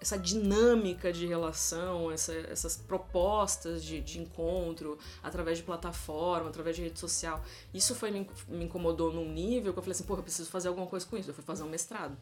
essa 0.00 0.18
dinâmica 0.18 1.12
de 1.12 1.26
relação, 1.26 2.10
essa, 2.10 2.32
essas 2.32 2.76
propostas 2.76 3.84
de, 3.84 4.00
de 4.00 4.18
encontro 4.18 4.98
através 5.22 5.58
de 5.58 5.64
plataforma, 5.64 6.48
através 6.48 6.74
de 6.74 6.82
rede 6.82 6.98
social, 6.98 7.42
isso 7.74 7.94
foi 7.94 8.10
me, 8.10 8.28
me 8.48 8.64
incomodou 8.64 9.12
num 9.12 9.30
nível 9.30 9.72
que 9.72 9.78
eu 9.78 9.82
falei 9.82 9.92
assim, 9.92 10.04
porra, 10.04 10.20
eu 10.20 10.24
preciso 10.24 10.48
fazer 10.48 10.68
alguma 10.68 10.86
coisa 10.86 11.04
com 11.04 11.16
isso. 11.18 11.28
Eu 11.28 11.34
fui 11.34 11.44
fazer 11.44 11.62
um 11.62 11.68
mestrado. 11.68 12.16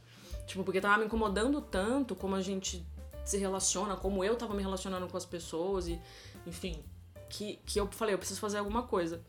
Tipo, 0.46 0.64
porque 0.64 0.80
tava 0.80 0.98
me 0.98 1.04
incomodando 1.04 1.60
tanto 1.60 2.16
como 2.16 2.34
a 2.34 2.40
gente 2.40 2.84
se 3.24 3.36
relaciona, 3.36 3.94
como 3.96 4.24
eu 4.24 4.34
tava 4.34 4.54
me 4.54 4.62
relacionando 4.62 5.06
com 5.06 5.16
as 5.16 5.26
pessoas 5.26 5.86
e, 5.86 6.00
enfim, 6.46 6.82
que, 7.28 7.60
que 7.64 7.78
eu 7.78 7.86
falei, 7.88 8.14
eu 8.14 8.18
preciso 8.18 8.40
fazer 8.40 8.58
alguma 8.58 8.82
coisa. 8.82 9.22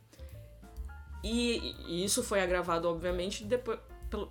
E, 1.24 1.76
e 1.88 2.04
isso 2.04 2.24
foi 2.24 2.42
agravado, 2.42 2.88
obviamente, 2.88 3.44
depois, 3.44 3.78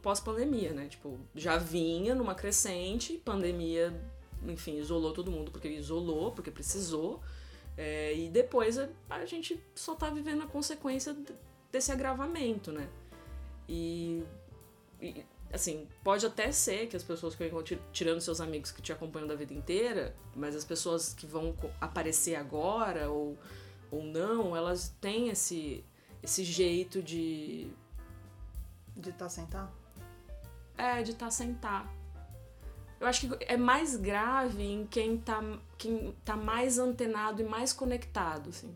pós-pandemia, 0.02 0.72
né? 0.72 0.86
Tipo, 0.88 1.18
já 1.34 1.56
vinha 1.56 2.14
numa 2.14 2.34
crescente, 2.34 3.20
pandemia, 3.24 3.94
enfim, 4.46 4.78
isolou 4.78 5.12
todo 5.12 5.30
mundo 5.30 5.50
porque 5.50 5.68
isolou, 5.68 6.32
porque 6.32 6.50
precisou. 6.50 7.20
É, 7.76 8.14
e 8.14 8.28
depois 8.28 8.78
a, 8.78 8.88
a, 9.08 9.24
gente 9.24 9.62
só 9.74 9.94
tá 9.94 10.10
vivendo 10.10 10.42
a 10.42 10.46
consequência 10.46 11.16
desse 11.70 11.92
agravamento, 11.92 12.72
né? 12.72 12.88
E, 13.68 14.24
e, 15.00 15.24
assim, 15.52 15.86
pode 16.02 16.26
até 16.26 16.50
ser 16.50 16.88
que 16.88 16.96
as 16.96 17.04
pessoas 17.04 17.34
que 17.34 17.44
eu 17.44 17.62
tirando 17.92 18.20
seus 18.20 18.40
amigos 18.40 18.72
que 18.72 18.82
te 18.82 18.92
acompanham 18.92 19.28
da 19.28 19.34
vida 19.34 19.54
inteira, 19.54 20.14
mas 20.34 20.56
as 20.56 20.64
pessoas 20.64 21.14
que 21.14 21.26
vão 21.26 21.54
aparecer 21.80 22.34
agora 22.34 23.10
ou, 23.10 23.38
ou 23.90 24.02
não, 24.02 24.56
elas 24.56 24.94
têm 25.00 25.28
esse, 25.28 25.84
esse 26.22 26.42
jeito 26.42 27.00
de 27.02 27.68
de 28.98 29.10
estar 29.10 29.26
tá 29.26 29.28
sem 29.30 29.44
estar? 29.44 29.72
É, 30.76 31.02
de 31.02 31.12
estar 31.12 31.26
tá 31.26 31.30
sem 31.30 31.52
estar. 31.52 31.88
Eu 33.00 33.06
acho 33.06 33.28
que 33.28 33.44
é 33.44 33.56
mais 33.56 33.96
grave 33.96 34.62
em 34.62 34.86
quem 34.86 35.16
tá, 35.18 35.40
quem 35.76 36.14
tá 36.24 36.36
mais 36.36 36.78
antenado 36.78 37.40
e 37.40 37.44
mais 37.44 37.72
conectado, 37.72 38.50
assim. 38.50 38.74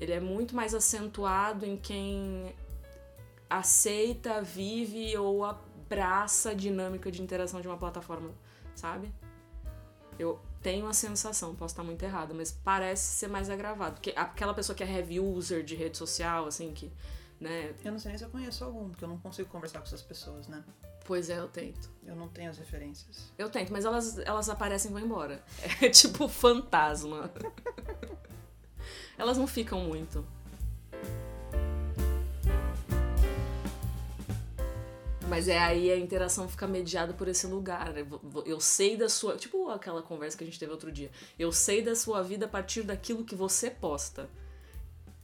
Ele 0.00 0.12
é 0.12 0.20
muito 0.20 0.54
mais 0.56 0.74
acentuado 0.74 1.64
em 1.64 1.76
quem 1.76 2.52
aceita, 3.48 4.42
vive 4.42 5.16
ou 5.16 5.44
abraça 5.44 6.50
a 6.50 6.54
dinâmica 6.54 7.10
de 7.10 7.22
interação 7.22 7.60
de 7.60 7.68
uma 7.68 7.76
plataforma, 7.76 8.30
sabe? 8.74 9.12
Eu 10.18 10.40
tenho 10.60 10.86
a 10.86 10.92
sensação, 10.92 11.54
posso 11.54 11.72
estar 11.72 11.84
muito 11.84 12.02
errada, 12.02 12.34
mas 12.34 12.50
parece 12.50 13.16
ser 13.16 13.28
mais 13.28 13.48
agravado. 13.48 13.94
Porque 13.94 14.12
aquela 14.16 14.54
pessoa 14.54 14.74
que 14.74 14.82
é 14.82 14.90
heavy 14.90 15.20
user 15.20 15.62
de 15.62 15.74
rede 15.74 15.96
social, 15.96 16.46
assim, 16.46 16.72
que. 16.72 16.90
Né? 17.42 17.74
Eu 17.84 17.90
não 17.90 17.98
sei 17.98 18.10
nem 18.10 18.18
se 18.18 18.24
eu 18.24 18.30
conheço 18.30 18.64
algum, 18.64 18.88
porque 18.88 19.02
eu 19.02 19.08
não 19.08 19.18
consigo 19.18 19.48
conversar 19.48 19.80
com 19.80 19.86
essas 19.86 20.00
pessoas, 20.00 20.46
né? 20.46 20.62
Pois 21.04 21.28
é, 21.28 21.40
eu 21.40 21.48
tento. 21.48 21.90
Eu 22.06 22.14
não 22.14 22.28
tenho 22.28 22.48
as 22.48 22.56
referências. 22.56 23.32
Eu 23.36 23.50
tento, 23.50 23.72
mas 23.72 23.84
elas, 23.84 24.16
elas 24.20 24.48
aparecem 24.48 24.92
e 24.92 24.94
vão 24.94 25.02
embora. 25.02 25.42
É 25.82 25.88
tipo 25.88 26.28
fantasma. 26.28 27.32
elas 29.18 29.36
não 29.36 29.48
ficam 29.48 29.80
muito. 29.80 30.24
Mas 35.28 35.48
é 35.48 35.58
aí 35.58 35.90
a 35.90 35.98
interação 35.98 36.48
fica 36.48 36.68
mediada 36.68 37.12
por 37.12 37.26
esse 37.26 37.48
lugar. 37.48 37.92
Eu 38.46 38.60
sei 38.60 38.96
da 38.96 39.08
sua. 39.08 39.36
Tipo 39.36 39.68
aquela 39.68 40.00
conversa 40.00 40.38
que 40.38 40.44
a 40.44 40.46
gente 40.46 40.60
teve 40.60 40.70
outro 40.70 40.92
dia. 40.92 41.10
Eu 41.36 41.50
sei 41.50 41.82
da 41.82 41.96
sua 41.96 42.22
vida 42.22 42.46
a 42.46 42.48
partir 42.48 42.82
daquilo 42.82 43.24
que 43.24 43.34
você 43.34 43.68
posta. 43.68 44.30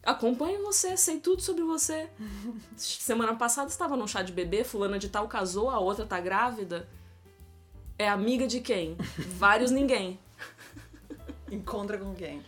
Acompanho 0.03 0.65
você, 0.65 0.97
sei 0.97 1.21
tudo 1.21 1.43
sobre 1.43 1.63
você. 1.63 2.09
Semana 2.77 3.37
passada 3.37 3.69
estava 3.69 3.97
num 3.97 4.07
chá 4.07 4.23
de 4.23 4.33
bebê, 4.33 4.65
fulana 4.65 4.99
de 4.99 5.09
tal 5.09 5.29
casou, 5.29 5.71
a 5.71 5.79
outra 5.79 6.07
tá 6.07 6.21
grávida. 6.21 6.89
É 7.99 8.09
amiga 8.09 8.47
de 8.47 8.61
quem? 8.61 8.97
Vários 9.37 9.71
ninguém. 9.71 10.19
Encontra 11.51 11.99
com 11.99 12.15
quem? 12.15 12.43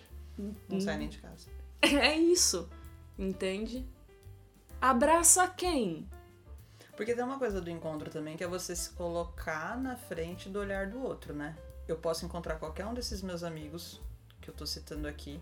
Não 0.68 0.80
sai 0.80 0.96
nem 0.98 1.08
de 1.08 1.18
casa. 1.18 1.48
É 1.82 2.14
isso. 2.14 2.68
Entende? 3.18 3.86
Abraça 4.80 5.48
quem? 5.48 6.06
Porque 6.94 7.14
tem 7.14 7.24
uma 7.24 7.38
coisa 7.38 7.60
do 7.60 7.70
encontro 7.70 8.10
também 8.10 8.36
que 8.36 8.44
é 8.44 8.46
você 8.46 8.76
se 8.76 8.90
colocar 8.90 9.80
na 9.80 9.96
frente 9.96 10.50
do 10.50 10.58
olhar 10.58 10.88
do 10.88 11.02
outro, 11.02 11.32
né? 11.32 11.56
Eu 11.88 11.96
posso 11.96 12.26
encontrar 12.26 12.56
qualquer 12.56 12.84
um 12.86 12.92
desses 12.92 13.22
meus 13.22 13.42
amigos 13.42 14.00
que 14.42 14.50
eu 14.50 14.54
tô 14.54 14.66
citando 14.66 15.08
aqui. 15.08 15.40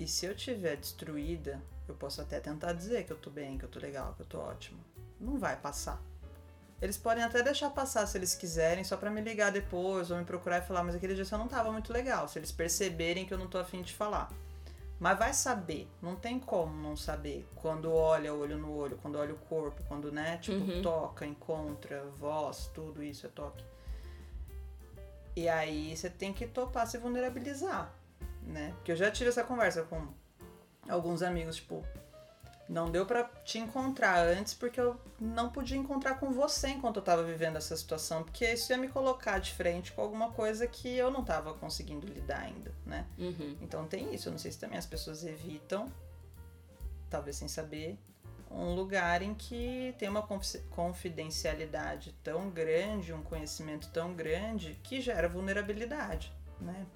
E 0.00 0.06
se 0.06 0.24
eu 0.24 0.34
tiver 0.34 0.76
destruída, 0.76 1.60
eu 1.86 1.94
posso 1.94 2.22
até 2.22 2.40
tentar 2.40 2.72
dizer 2.72 3.04
que 3.04 3.12
eu 3.12 3.18
tô 3.18 3.28
bem, 3.28 3.58
que 3.58 3.66
eu 3.66 3.68
tô 3.68 3.78
legal, 3.78 4.14
que 4.14 4.22
eu 4.22 4.26
tô 4.26 4.38
ótimo. 4.38 4.80
Não 5.20 5.38
vai 5.38 5.56
passar. 5.56 6.00
Eles 6.80 6.96
podem 6.96 7.22
até 7.22 7.42
deixar 7.42 7.68
passar 7.68 8.06
se 8.06 8.16
eles 8.16 8.34
quiserem, 8.34 8.82
só 8.82 8.96
para 8.96 9.10
me 9.10 9.20
ligar 9.20 9.52
depois 9.52 10.10
ou 10.10 10.16
me 10.16 10.24
procurar 10.24 10.56
e 10.56 10.62
falar, 10.62 10.82
mas 10.84 10.94
aquele 10.94 11.14
dia 11.14 11.26
você 11.26 11.36
não 11.36 11.46
tava 11.46 11.70
muito 11.70 11.92
legal. 11.92 12.26
Se 12.28 12.38
eles 12.38 12.50
perceberem 12.50 13.26
que 13.26 13.34
eu 13.34 13.36
não 13.36 13.46
tô 13.46 13.58
afim 13.58 13.82
de 13.82 13.92
falar. 13.92 14.32
Mas 14.98 15.18
vai 15.18 15.34
saber, 15.34 15.86
não 16.00 16.16
tem 16.16 16.40
como 16.40 16.74
não 16.80 16.96
saber. 16.96 17.46
Quando 17.56 17.92
olha 17.92 18.32
olho 18.32 18.56
no 18.56 18.74
olho, 18.74 18.98
quando 19.02 19.16
olha 19.16 19.34
o 19.34 19.38
corpo, 19.38 19.82
quando, 19.86 20.10
né, 20.10 20.38
tipo, 20.38 20.56
uhum. 20.56 20.80
toca, 20.80 21.26
encontra, 21.26 22.06
voz, 22.18 22.70
tudo 22.72 23.02
isso 23.02 23.26
é 23.26 23.28
toque. 23.28 23.62
E 25.36 25.46
aí 25.46 25.94
você 25.94 26.08
tem 26.08 26.32
que 26.32 26.46
topar 26.46 26.86
se 26.86 26.96
vulnerabilizar, 26.96 27.94
né? 28.50 28.72
Porque 28.76 28.92
eu 28.92 28.96
já 28.96 29.10
tive 29.10 29.30
essa 29.30 29.44
conversa 29.44 29.82
com 29.82 30.06
alguns 30.88 31.22
amigos, 31.22 31.56
tipo, 31.56 31.84
não 32.70 32.88
deu 32.88 33.04
para 33.04 33.24
te 33.44 33.58
encontrar 33.58 34.24
antes 34.26 34.54
porque 34.54 34.80
eu 34.80 34.96
não 35.18 35.50
podia 35.50 35.76
encontrar 35.76 36.14
com 36.20 36.30
você 36.30 36.68
enquanto 36.68 36.96
eu 36.96 37.02
tava 37.02 37.24
vivendo 37.24 37.56
essa 37.56 37.76
situação, 37.76 38.22
porque 38.22 38.44
isso 38.44 38.72
ia 38.72 38.78
me 38.78 38.86
colocar 38.86 39.40
de 39.40 39.52
frente 39.52 39.92
com 39.92 40.00
alguma 40.00 40.30
coisa 40.30 40.66
que 40.68 40.88
eu 40.96 41.10
não 41.10 41.24
tava 41.24 41.52
conseguindo 41.54 42.06
lidar 42.06 42.42
ainda, 42.42 42.72
né? 42.86 43.06
Uhum. 43.18 43.56
Então 43.60 43.86
tem 43.86 44.14
isso, 44.14 44.28
eu 44.28 44.32
não 44.32 44.38
sei 44.38 44.52
se 44.52 44.58
também 44.58 44.78
as 44.78 44.86
pessoas 44.86 45.24
evitam, 45.24 45.92
talvez 47.10 47.36
sem 47.36 47.48
saber, 47.48 47.98
um 48.48 48.74
lugar 48.74 49.20
em 49.22 49.34
que 49.34 49.94
tem 49.98 50.08
uma 50.08 50.26
confidencialidade 50.70 52.12
tão 52.22 52.50
grande, 52.50 53.12
um 53.12 53.22
conhecimento 53.22 53.88
tão 53.90 54.14
grande 54.14 54.78
que 54.82 55.00
gera 55.00 55.28
vulnerabilidade, 55.28 56.32
né? 56.60 56.86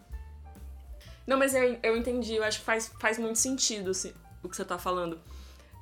Não, 1.26 1.38
mas 1.38 1.54
eu, 1.54 1.78
eu 1.82 1.96
entendi, 1.96 2.34
eu 2.34 2.44
acho 2.44 2.60
que 2.60 2.64
faz, 2.64 2.92
faz 2.98 3.18
muito 3.18 3.38
sentido 3.38 3.90
assim, 3.90 4.12
o 4.42 4.48
que 4.48 4.56
você 4.56 4.64
tá 4.64 4.78
falando. 4.78 5.18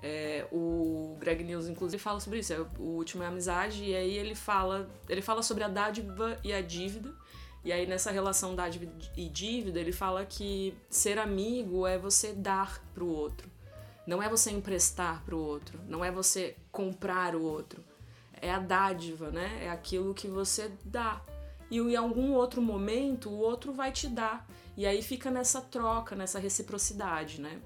É, 0.03 0.47
o 0.51 1.17
Greg 1.21 1.45
News, 1.45 1.69
inclusive, 1.69 2.03
fala 2.03 2.19
sobre 2.19 2.41
isso. 2.41 2.53
É, 2.53 2.61
o 2.79 2.97
último 2.97 3.23
é 3.23 3.27
amizade, 3.27 3.85
e 3.85 3.95
aí 3.95 4.17
ele 4.17 4.35
fala, 4.35 4.91
ele 5.09 5.23
fala 5.23 5.43
sobre 5.43 5.63
a 5.63 5.69
dádiva 5.69 6.39
e 6.43 6.53
a 6.53 6.61
dívida. 6.61 7.15
E 7.65 7.73
aí, 7.73 7.87
nessa 7.87 8.11
relação 8.11 8.57
dádiva 8.57 8.91
e 9.17 9.29
dívida, 9.29 9.79
ele 9.79 9.93
fala 9.93 10.25
que 10.25 10.75
ser 10.91 11.19
amigo 11.19 11.87
é 11.87 11.97
você 11.97 12.33
dar 12.33 12.83
pro 12.93 13.07
outro. 13.07 13.49
Não 14.05 14.21
é 14.21 14.29
você 14.29 14.51
emprestar 14.51 15.23
pro 15.25 15.39
outro. 15.39 15.79
Não 15.87 16.05
é 16.05 16.11
você 16.11 16.57
comprar 16.73 17.37
o 17.37 17.43
outro. 17.43 17.83
É 18.41 18.51
a 18.51 18.59
dádiva, 18.59 19.31
né? 19.31 19.65
É 19.65 19.71
aquilo 19.71 20.13
que 20.13 20.27
você 20.27 20.73
dá. 20.85 21.23
E 21.71 21.79
em 21.79 21.95
algum 21.95 22.33
outro 22.33 22.61
momento, 22.61 23.31
o 23.31 23.39
outro 23.39 23.73
vai 23.73 23.93
te 23.93 24.09
dar. 24.09 24.45
E 24.77 24.87
aí 24.87 25.03
fica 25.03 25.31
nessa 25.31 25.61
troca, 25.61 26.17
nessa 26.17 26.39
reciprocidade, 26.39 27.41
né? 27.41 27.61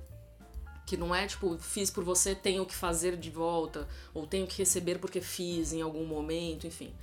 Que 0.86 0.96
não 0.96 1.14
é 1.14 1.26
tipo, 1.26 1.56
fiz 1.58 1.90
por 1.90 2.04
você, 2.04 2.34
tenho 2.34 2.64
que 2.64 2.74
fazer 2.74 3.16
de 3.16 3.30
volta, 3.30 3.88
ou 4.12 4.26
tenho 4.26 4.46
que 4.46 4.58
receber 4.58 4.98
porque 4.98 5.20
fiz 5.20 5.72
em 5.72 5.82
algum 5.82 6.04
momento, 6.04 6.66
enfim. 6.66 6.94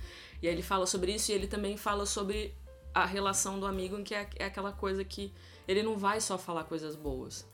E 0.42 0.48
aí 0.48 0.54
ele 0.54 0.62
fala 0.62 0.86
sobre 0.86 1.14
isso 1.14 1.30
e 1.30 1.34
ele 1.34 1.46
também 1.46 1.76
fala 1.76 2.06
sobre 2.06 2.54
a 2.94 3.04
relação 3.04 3.58
do 3.58 3.66
amigo, 3.66 4.02
que 4.02 4.14
é, 4.14 4.28
é 4.36 4.44
aquela 4.44 4.72
coisa 4.72 5.04
que 5.04 5.32
ele 5.66 5.82
não 5.82 5.96
vai 5.96 6.20
só 6.20 6.38
falar 6.38 6.64
coisas 6.64 6.94
boas, 6.94 7.46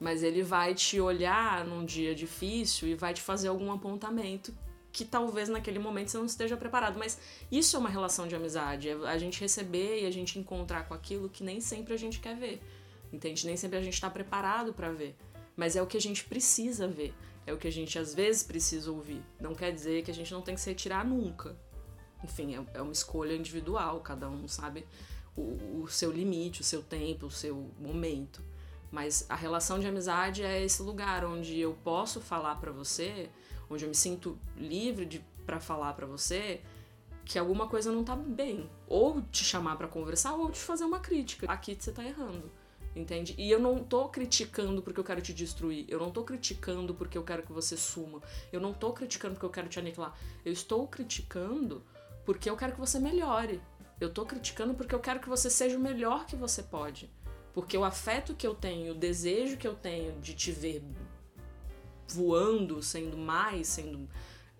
mas 0.00 0.22
ele 0.22 0.42
vai 0.42 0.74
te 0.74 1.00
olhar 1.00 1.64
num 1.64 1.84
dia 1.84 2.14
difícil 2.14 2.88
e 2.88 2.94
vai 2.94 3.14
te 3.14 3.20
fazer 3.20 3.48
algum 3.48 3.70
apontamento 3.70 4.52
que 4.92 5.04
talvez 5.04 5.48
naquele 5.48 5.78
momento 5.78 6.10
você 6.10 6.18
não 6.18 6.26
esteja 6.26 6.56
preparado. 6.56 6.98
Mas 6.98 7.18
isso 7.50 7.76
é 7.76 7.78
uma 7.78 7.88
relação 7.88 8.26
de 8.26 8.34
amizade, 8.34 8.88
é 8.88 8.94
a 9.06 9.18
gente 9.18 9.40
receber 9.40 10.02
e 10.02 10.06
a 10.06 10.10
gente 10.10 10.38
encontrar 10.38 10.88
com 10.88 10.94
aquilo 10.94 11.28
que 11.28 11.44
nem 11.44 11.60
sempre 11.60 11.94
a 11.94 11.96
gente 11.96 12.20
quer 12.20 12.36
ver. 12.36 12.60
Entende? 13.12 13.46
Nem 13.46 13.56
sempre 13.56 13.78
a 13.78 13.82
gente 13.82 13.94
está 13.94 14.10
preparado 14.10 14.72
para 14.72 14.90
ver 14.90 15.16
mas 15.58 15.74
é 15.74 15.82
o 15.82 15.86
que 15.88 15.96
a 15.96 16.00
gente 16.00 16.24
precisa 16.24 16.86
ver, 16.86 17.12
é 17.44 17.52
o 17.52 17.58
que 17.58 17.66
a 17.66 17.72
gente 17.72 17.98
às 17.98 18.14
vezes 18.14 18.44
precisa 18.44 18.92
ouvir. 18.92 19.20
Não 19.40 19.56
quer 19.56 19.72
dizer 19.72 20.04
que 20.04 20.10
a 20.12 20.14
gente 20.14 20.32
não 20.32 20.40
tem 20.40 20.54
que 20.54 20.60
se 20.60 20.70
retirar 20.70 21.04
nunca. 21.04 21.56
Enfim, 22.22 22.54
é, 22.54 22.64
é 22.74 22.80
uma 22.80 22.92
escolha 22.92 23.34
individual, 23.34 23.98
cada 23.98 24.30
um 24.30 24.46
sabe 24.46 24.86
o, 25.36 25.82
o 25.82 25.88
seu 25.88 26.12
limite, 26.12 26.60
o 26.60 26.64
seu 26.64 26.80
tempo, 26.80 27.26
o 27.26 27.30
seu 27.30 27.72
momento. 27.76 28.40
Mas 28.92 29.26
a 29.28 29.34
relação 29.34 29.80
de 29.80 29.86
amizade 29.88 30.44
é 30.44 30.62
esse 30.62 30.80
lugar 30.80 31.24
onde 31.24 31.58
eu 31.58 31.76
posso 31.82 32.20
falar 32.20 32.54
para 32.60 32.70
você, 32.70 33.28
onde 33.70 33.84
eu 33.84 33.88
me 33.88 33.94
sinto 33.94 34.38
livre 34.56 35.04
de 35.04 35.24
para 35.44 35.60
falar 35.60 35.94
para 35.94 36.06
você 36.06 36.60
que 37.24 37.38
alguma 37.38 37.66
coisa 37.68 37.92
não 37.92 38.02
tá 38.02 38.16
bem, 38.16 38.68
ou 38.86 39.20
te 39.20 39.44
chamar 39.44 39.76
para 39.76 39.86
conversar 39.86 40.34
ou 40.34 40.50
te 40.50 40.58
fazer 40.58 40.84
uma 40.84 40.98
crítica. 40.98 41.46
Aqui 41.50 41.76
você 41.78 41.92
tá 41.92 42.02
errando. 42.02 42.50
Entende? 42.96 43.34
E 43.38 43.50
eu 43.50 43.60
não 43.60 43.84
tô 43.84 44.08
criticando 44.08 44.82
porque 44.82 44.98
eu 44.98 45.04
quero 45.04 45.20
te 45.20 45.32
destruir. 45.32 45.84
Eu 45.88 46.00
não 46.00 46.10
tô 46.10 46.24
criticando 46.24 46.94
porque 46.94 47.16
eu 47.16 47.22
quero 47.22 47.42
que 47.42 47.52
você 47.52 47.76
suma. 47.76 48.20
Eu 48.50 48.60
não 48.60 48.72
tô 48.72 48.92
criticando 48.92 49.34
porque 49.34 49.46
eu 49.46 49.50
quero 49.50 49.68
te 49.68 49.78
aniquilar. 49.78 50.18
Eu 50.44 50.52
estou 50.52 50.88
criticando 50.88 51.84
porque 52.24 52.48
eu 52.48 52.56
quero 52.56 52.72
que 52.72 52.80
você 52.80 52.98
melhore. 52.98 53.60
Eu 54.00 54.12
tô 54.12 54.24
criticando 54.24 54.74
porque 54.74 54.94
eu 54.94 55.00
quero 55.00 55.20
que 55.20 55.28
você 55.28 55.50
seja 55.50 55.76
o 55.76 55.80
melhor 55.80 56.24
que 56.26 56.34
você 56.34 56.62
pode. 56.62 57.10
Porque 57.52 57.76
o 57.76 57.84
afeto 57.84 58.34
que 58.34 58.46
eu 58.46 58.54
tenho, 58.54 58.92
o 58.92 58.98
desejo 58.98 59.56
que 59.56 59.68
eu 59.68 59.74
tenho 59.74 60.18
de 60.20 60.34
te 60.34 60.50
ver 60.50 60.82
voando, 62.08 62.82
sendo 62.82 63.16
mais, 63.16 63.68
sendo 63.68 64.08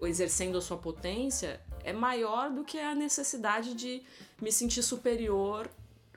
exercendo 0.01 0.59
a 0.59 0.61
sua 0.61 0.77
potência, 0.77 1.61
é 1.83 1.93
maior 1.93 2.51
do 2.51 2.65
que 2.65 2.79
a 2.79 2.95
necessidade 2.95 3.75
de 3.75 4.03
me 4.41 4.53
sentir 4.53 4.83
superior 4.83 5.69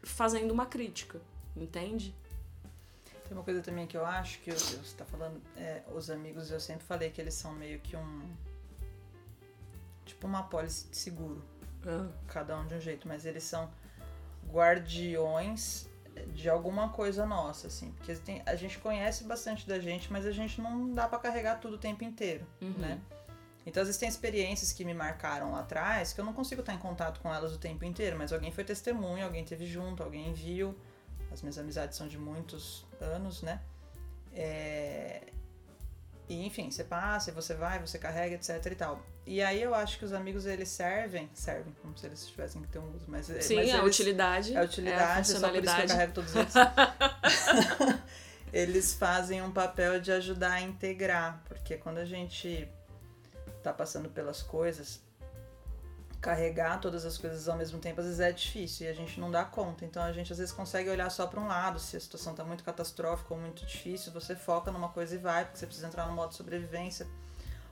fazendo 0.03 0.51
uma 0.51 0.65
crítica. 0.65 1.19
Entende? 1.55 2.15
Tem 3.27 3.37
uma 3.37 3.43
coisa 3.43 3.61
também 3.61 3.87
que 3.87 3.95
eu 3.95 4.05
acho 4.05 4.39
que 4.39 4.51
você 4.51 4.75
está 4.77 5.05
falando, 5.05 5.41
é, 5.55 5.83
os 5.95 6.09
amigos, 6.09 6.51
eu 6.51 6.59
sempre 6.59 6.85
falei 6.85 7.09
que 7.09 7.19
eles 7.19 7.33
são 7.33 7.53
meio 7.53 7.79
que 7.79 7.95
um. 7.95 8.29
Tipo 10.05 10.27
uma 10.27 10.43
pólice 10.43 10.87
de 10.89 10.97
seguro. 10.97 11.41
Ah. 11.85 12.09
Cada 12.27 12.57
um 12.57 12.67
de 12.67 12.75
um 12.75 12.81
jeito, 12.81 13.07
mas 13.07 13.25
eles 13.25 13.43
são 13.43 13.71
guardiões 14.49 15.87
de 16.33 16.49
alguma 16.49 16.89
coisa 16.89 17.25
nossa, 17.25 17.67
assim. 17.67 17.91
Porque 17.91 18.15
tem, 18.15 18.41
a 18.45 18.55
gente 18.55 18.79
conhece 18.79 19.23
bastante 19.23 19.67
da 19.67 19.79
gente, 19.79 20.11
mas 20.11 20.25
a 20.25 20.31
gente 20.31 20.61
não 20.61 20.91
dá 20.91 21.07
para 21.07 21.19
carregar 21.19 21.59
tudo 21.59 21.75
o 21.75 21.79
tempo 21.79 22.03
inteiro, 22.03 22.45
uhum. 22.61 22.73
né? 22.77 22.99
Então, 23.65 23.81
às 23.81 23.87
vezes 23.87 23.99
tem 23.99 24.09
experiências 24.09 24.73
que 24.73 24.83
me 24.83 24.93
marcaram 24.93 25.51
lá 25.51 25.59
atrás 25.59 26.13
que 26.13 26.19
eu 26.19 26.25
não 26.25 26.33
consigo 26.33 26.61
estar 26.61 26.73
em 26.73 26.79
contato 26.79 27.19
com 27.19 27.31
elas 27.31 27.53
o 27.53 27.59
tempo 27.59 27.85
inteiro, 27.85 28.17
mas 28.17 28.33
alguém 28.33 28.51
foi 28.51 28.63
testemunha, 28.63 29.25
alguém 29.25 29.45
teve 29.45 29.67
junto, 29.67 30.01
alguém 30.01 30.33
viu 30.33 30.75
as 31.31 31.41
minhas 31.41 31.57
amizades 31.57 31.97
são 31.97 32.07
de 32.07 32.17
muitos 32.17 32.85
anos, 32.99 33.41
né? 33.41 33.61
É... 34.33 35.21
E 36.31 36.45
enfim, 36.45 36.71
você 36.71 36.85
passa, 36.85 37.29
você 37.33 37.53
vai, 37.53 37.77
você 37.79 37.99
carrega, 37.99 38.35
etc 38.35 38.65
e 38.65 38.75
tal. 38.75 39.05
E 39.27 39.41
aí 39.41 39.61
eu 39.61 39.75
acho 39.75 39.99
que 39.99 40.05
os 40.05 40.13
amigos 40.13 40.45
eles 40.45 40.69
servem, 40.69 41.29
servem, 41.33 41.75
como 41.81 41.97
se 41.97 42.05
eles 42.05 42.25
tivessem 42.25 42.61
que 42.61 42.69
ter 42.69 42.79
um 42.79 42.89
uso, 42.95 43.03
mas 43.09 43.25
Sim, 43.25 43.55
mas 43.57 43.69
a 43.69 43.79
eles, 43.79 43.85
utilidade. 43.85 44.55
É 44.55 44.59
a 44.59 44.63
utilidade, 44.63 45.33
é 45.33 45.35
a 45.35 45.39
só 45.39 45.49
por 45.49 45.61
isso 45.61 45.75
que 45.75 45.81
eu 45.81 45.87
carrego 45.87 46.13
todos 46.13 46.33
eles. 46.33 46.53
eles 48.53 48.93
fazem 48.93 49.41
um 49.41 49.51
papel 49.51 49.99
de 49.99 50.09
ajudar 50.13 50.53
a 50.53 50.61
integrar, 50.61 51.43
porque 51.49 51.75
quando 51.75 51.97
a 51.97 52.05
gente 52.05 52.65
tá 53.61 53.73
passando 53.73 54.09
pelas 54.09 54.41
coisas, 54.41 55.01
carregar 56.21 56.79
todas 56.79 57.03
as 57.03 57.17
coisas 57.17 57.49
ao 57.49 57.57
mesmo 57.57 57.79
tempo 57.79 57.99
às 57.99 58.05
vezes 58.05 58.19
é 58.19 58.31
difícil 58.31 58.85
e 58.85 58.89
a 58.89 58.93
gente 58.93 59.19
não 59.19 59.31
dá 59.31 59.43
conta. 59.43 59.83
Então 59.83 60.03
a 60.03 60.13
gente 60.13 60.31
às 60.31 60.37
vezes 60.37 60.53
consegue 60.53 60.89
olhar 60.89 61.09
só 61.09 61.25
para 61.25 61.39
um 61.39 61.47
lado, 61.47 61.79
se 61.79 61.97
a 61.97 61.99
situação 61.99 62.35
tá 62.35 62.43
muito 62.43 62.63
catastrófica 62.63 63.33
ou 63.33 63.39
muito 63.39 63.65
difícil, 63.65 64.11
você 64.11 64.35
foca 64.35 64.71
numa 64.71 64.89
coisa 64.89 65.15
e 65.15 65.17
vai, 65.17 65.43
porque 65.43 65.57
você 65.57 65.65
precisa 65.65 65.87
entrar 65.87 66.05
no 66.05 66.13
modo 66.13 66.35
sobrevivência. 66.35 67.07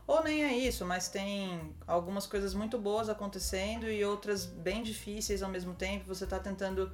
Ou 0.08 0.24
nem 0.24 0.44
é 0.44 0.58
isso, 0.58 0.84
mas 0.84 1.08
tem 1.08 1.76
algumas 1.86 2.26
coisas 2.26 2.56
muito 2.56 2.80
boas 2.80 3.10
acontecendo 3.10 3.88
e 3.88 4.04
outras 4.04 4.44
bem 4.44 4.82
difíceis 4.82 5.44
ao 5.44 5.50
mesmo 5.52 5.76
tempo. 5.76 6.08
Você 6.08 6.26
tá 6.26 6.40
tentando 6.40 6.92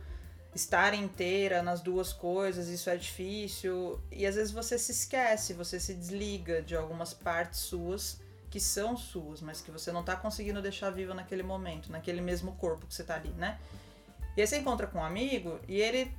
estar 0.54 0.94
inteira 0.94 1.64
nas 1.64 1.80
duas 1.80 2.12
coisas, 2.12 2.68
isso 2.68 2.90
é 2.90 2.98
difícil. 2.98 4.02
E 4.12 4.26
às 4.26 4.36
vezes 4.36 4.52
você 4.52 4.78
se 4.78 4.92
esquece, 4.92 5.54
você 5.54 5.80
se 5.80 5.94
desliga 5.94 6.62
de 6.62 6.76
algumas 6.76 7.14
partes 7.14 7.62
suas 7.62 8.20
que 8.56 8.60
são 8.62 8.96
suas, 8.96 9.42
mas 9.42 9.60
que 9.60 9.70
você 9.70 9.92
não 9.92 10.02
tá 10.02 10.16
conseguindo 10.16 10.62
deixar 10.62 10.90
viva 10.90 11.14
naquele 11.14 11.44
momento, 11.44 11.92
naquele 11.92 12.22
mesmo 12.22 12.56
corpo 12.56 12.88
que 12.88 12.96
você 12.96 13.04
tá 13.04 13.16
ali, 13.16 13.32
né? 13.32 13.60
E 14.38 14.40
aí 14.40 14.48
você 14.48 14.60
encontra 14.60 14.88
com 14.88 15.00
um 15.00 15.04
amigo 15.04 15.60
e 15.68 15.82
ele 15.82 16.10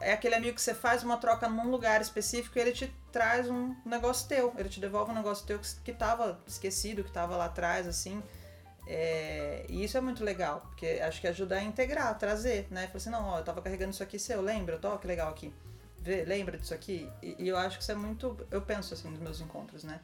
é 0.00 0.12
aquele 0.12 0.34
amigo 0.34 0.56
que 0.56 0.60
você 0.60 0.74
faz 0.74 1.04
uma 1.04 1.16
troca 1.18 1.48
num 1.48 1.70
lugar 1.70 2.00
específico 2.00 2.58
e 2.58 2.62
ele 2.62 2.72
te 2.72 2.92
traz 3.12 3.48
um 3.48 3.76
negócio 3.86 4.26
teu, 4.26 4.52
ele 4.58 4.68
te 4.68 4.80
devolve 4.80 5.12
um 5.12 5.14
negócio 5.14 5.46
teu 5.46 5.56
que, 5.60 5.68
que 5.84 5.92
tava 5.92 6.40
esquecido, 6.48 7.04
que 7.04 7.12
tava 7.12 7.36
lá 7.36 7.44
atrás, 7.44 7.86
assim. 7.86 8.20
É, 8.88 9.64
e 9.68 9.84
isso 9.84 9.96
é 9.96 10.00
muito 10.00 10.24
legal, 10.24 10.62
porque 10.62 11.00
acho 11.00 11.20
que 11.20 11.28
ajuda 11.28 11.54
a 11.54 11.62
integrar, 11.62 12.08
a 12.08 12.14
trazer, 12.14 12.66
né? 12.72 12.88
Fala 12.88 12.96
assim, 12.96 13.10
não, 13.10 13.24
ó, 13.24 13.38
eu 13.38 13.44
tava 13.44 13.62
carregando 13.62 13.92
isso 13.92 14.02
aqui 14.02 14.18
seu, 14.18 14.42
lembra? 14.42 14.78
Tô, 14.78 14.98
que 14.98 15.06
legal 15.06 15.30
aqui. 15.30 15.54
Vê, 16.00 16.24
lembra 16.24 16.58
disso 16.58 16.74
aqui? 16.74 17.08
E, 17.22 17.36
e 17.38 17.46
eu 17.46 17.56
acho 17.56 17.76
que 17.76 17.84
isso 17.84 17.92
é 17.92 17.94
muito. 17.94 18.36
Eu 18.50 18.62
penso 18.62 18.94
assim 18.94 19.08
nos 19.08 19.20
meus 19.20 19.40
encontros, 19.40 19.84
né? 19.84 20.00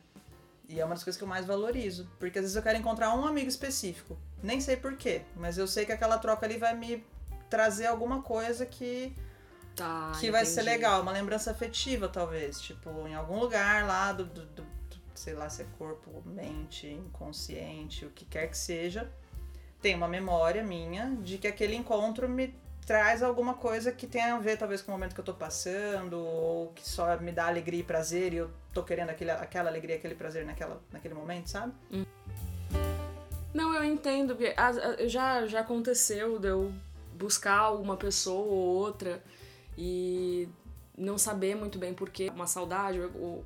E 0.71 0.79
é 0.79 0.85
uma 0.85 0.95
das 0.95 1.03
coisas 1.03 1.19
que 1.19 1.25
eu 1.25 1.29
mais 1.29 1.45
valorizo. 1.45 2.09
Porque 2.19 2.39
às 2.39 2.45
vezes 2.45 2.57
eu 2.57 2.63
quero 2.63 2.79
encontrar 2.79 3.13
um 3.15 3.27
amigo 3.27 3.49
específico. 3.49 4.17
Nem 4.41 4.61
sei 4.61 4.77
porquê, 4.77 5.23
mas 5.37 5.59
eu 5.59 5.67
sei 5.67 5.85
que 5.85 5.91
aquela 5.91 6.17
troca 6.17 6.47
ali 6.47 6.57
vai 6.57 6.75
me 6.75 7.05
trazer 7.51 7.87
alguma 7.87 8.23
coisa 8.23 8.65
que. 8.65 9.13
Tá, 9.75 10.13
que 10.21 10.31
vai 10.31 10.45
ser 10.45 10.63
legal, 10.63 11.03
uma 11.03 11.13
lembrança 11.13 11.51
afetiva, 11.51 12.09
talvez. 12.09 12.61
Tipo, 12.61 13.07
em 13.09 13.15
algum 13.15 13.39
lugar 13.39 13.85
lá 13.87 14.13
do, 14.13 14.25
do, 14.25 14.47
do, 14.47 14.67
sei 15.15 15.35
lá, 15.35 15.51
se 15.51 15.63
é 15.63 15.67
corpo, 15.77 16.23
mente, 16.25 16.87
inconsciente, 16.87 18.07
o 18.07 18.11
que 18.11 18.25
quer 18.25 18.49
que 18.49 18.57
seja, 18.57 19.11
tem 19.83 19.95
uma 19.95 20.09
memória 20.09 20.63
minha 20.63 21.17
de 21.17 21.37
que 21.37 21.49
aquele 21.49 21.75
encontro 21.75 22.29
me 22.29 22.55
traz 22.87 23.23
alguma 23.23 23.55
coisa 23.55 23.93
que 23.93 24.07
tenha 24.07 24.35
a 24.35 24.39
ver 24.39 24.57
talvez 24.57 24.83
com 24.83 24.91
o 24.91 24.95
momento 24.95 25.15
que 25.15 25.21
eu 25.21 25.25
tô 25.25 25.35
passando, 25.35 26.19
ou 26.19 26.73
que 26.73 26.89
só 26.89 27.17
me 27.19 27.33
dá 27.33 27.47
alegria 27.47 27.81
e 27.81 27.85
prazer 27.85 28.33
e 28.33 28.37
eu 28.37 28.51
tô 28.73 28.83
querendo 28.83 29.11
aquele, 29.11 29.31
aquela 29.31 29.69
alegria, 29.69 29.97
aquele 29.97 30.15
prazer 30.15 30.45
naquela, 30.45 30.81
naquele 30.93 31.15
momento, 31.15 31.49
sabe? 31.49 31.73
Hum. 31.93 32.05
Não, 33.53 33.75
eu 33.75 33.85
entendo, 33.85 34.37
porque 34.37 34.55
já, 35.09 35.47
já 35.47 35.61
aconteceu 35.61 36.39
de 36.39 36.49
eu 36.49 36.73
buscar 37.15 37.73
uma 37.73 37.97
pessoa 37.97 38.45
ou 38.47 38.59
outra 38.77 39.23
e 39.77 40.49
não 40.97 41.19
saber 41.19 41.55
muito 41.57 41.79
bem 41.79 41.93
porquê, 41.93 42.31
uma 42.35 42.47
saudade 42.47 43.01
ou, 43.01 43.45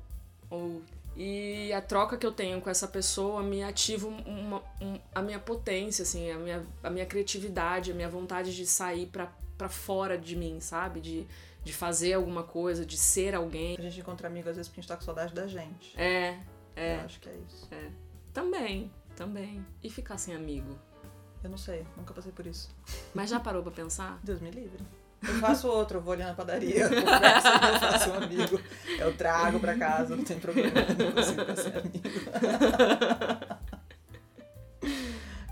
ou 0.49 0.81
e 1.15 1.71
a 1.71 1.81
troca 1.81 2.17
que 2.17 2.25
eu 2.25 2.31
tenho 2.31 2.59
com 2.59 2.69
essa 2.69 2.87
pessoa 2.87 3.41
me 3.41 3.63
ativa 3.63 4.07
uma, 4.07 4.61
um, 4.81 4.99
a 5.13 5.21
minha 5.21 5.39
potência, 5.39 6.03
assim, 6.03 6.29
a 6.29 6.37
minha, 6.37 6.65
a 6.83 6.89
minha 6.89 7.05
criatividade, 7.05 7.91
a 7.91 7.95
minha 7.95 8.09
vontade 8.09 8.53
de 8.53 8.65
sair 8.65 9.09
para 9.57 9.69
fora 9.69 10.17
de 10.17 10.35
mim, 10.35 10.59
sabe? 10.59 10.99
De, 10.99 11.25
de 11.63 11.73
fazer 11.73 12.13
alguma 12.13 12.43
coisa, 12.43 12.85
de 12.85 12.97
ser 12.97 13.33
alguém. 13.33 13.77
A 13.79 13.81
gente 13.81 14.01
encontra 14.01 14.27
amigo 14.27 14.49
às 14.49 14.57
vezes 14.57 14.67
porque 14.67 14.81
a 14.81 14.83
gente 14.83 14.89
tá 14.89 14.97
com 14.97 15.03
saudade 15.03 15.33
da 15.33 15.47
gente. 15.47 15.97
É, 15.99 16.37
é. 16.75 16.97
Eu 16.97 17.05
acho 17.05 17.19
que 17.21 17.29
é 17.29 17.35
isso. 17.47 17.67
É. 17.71 17.89
Também, 18.33 18.91
também. 19.15 19.65
E 19.81 19.89
ficar 19.89 20.17
sem 20.17 20.35
amigo? 20.35 20.77
Eu 21.41 21.49
não 21.49 21.57
sei, 21.57 21.85
nunca 21.95 22.13
passei 22.13 22.33
por 22.33 22.45
isso. 22.45 22.75
Mas 23.13 23.29
já 23.29 23.39
parou 23.39 23.63
pra 23.63 23.71
pensar? 23.71 24.19
Deus 24.21 24.41
me 24.41 24.51
livre. 24.51 24.83
Eu 25.27 25.35
faço 25.39 25.67
outro, 25.67 25.97
eu 25.97 26.01
vou 26.01 26.13
ali 26.13 26.23
na 26.23 26.33
padaria, 26.33 26.83
eu 26.85 26.89
converso, 26.89 27.47
faço 27.79 28.09
um 28.11 28.15
amigo, 28.15 28.61
eu 28.99 29.15
trago 29.15 29.59
pra 29.59 29.77
casa, 29.77 30.15
não 30.15 30.23
tem 30.23 30.39
problema, 30.39 30.71
não 30.97 31.11
consigo 31.11 31.41
ficar 31.41 31.55
sem 31.55 31.73
amigo. 31.73 32.09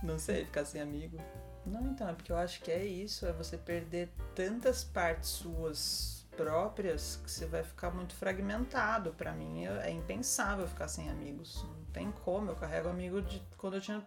Não 0.03 0.19
sei, 0.19 0.45
ficar 0.45 0.65
sem 0.65 0.81
amigo. 0.81 1.17
Não, 1.65 1.81
então, 1.87 2.09
é 2.09 2.13
porque 2.13 2.31
eu 2.31 2.37
acho 2.37 2.61
que 2.61 2.69
é 2.69 2.85
isso, 2.85 3.25
é 3.25 3.31
você 3.31 3.57
perder 3.57 4.09
tantas 4.35 4.83
partes 4.83 5.29
suas 5.29 6.25
próprias 6.35 7.19
que 7.23 7.31
você 7.31 7.45
vai 7.45 7.63
ficar 7.63 7.91
muito 7.91 8.13
fragmentado. 8.13 9.13
Para 9.13 9.31
mim 9.31 9.65
é 9.65 9.89
impensável 9.89 10.67
ficar 10.67 10.87
sem 10.87 11.09
amigos. 11.09 11.63
Não 11.63 11.85
tem 11.93 12.11
como, 12.11 12.51
eu 12.51 12.55
carrego 12.55 12.89
amigo 12.89 13.21
de 13.21 13.41
quando 13.57 13.75
eu 13.75 13.81
tinha 13.81 14.05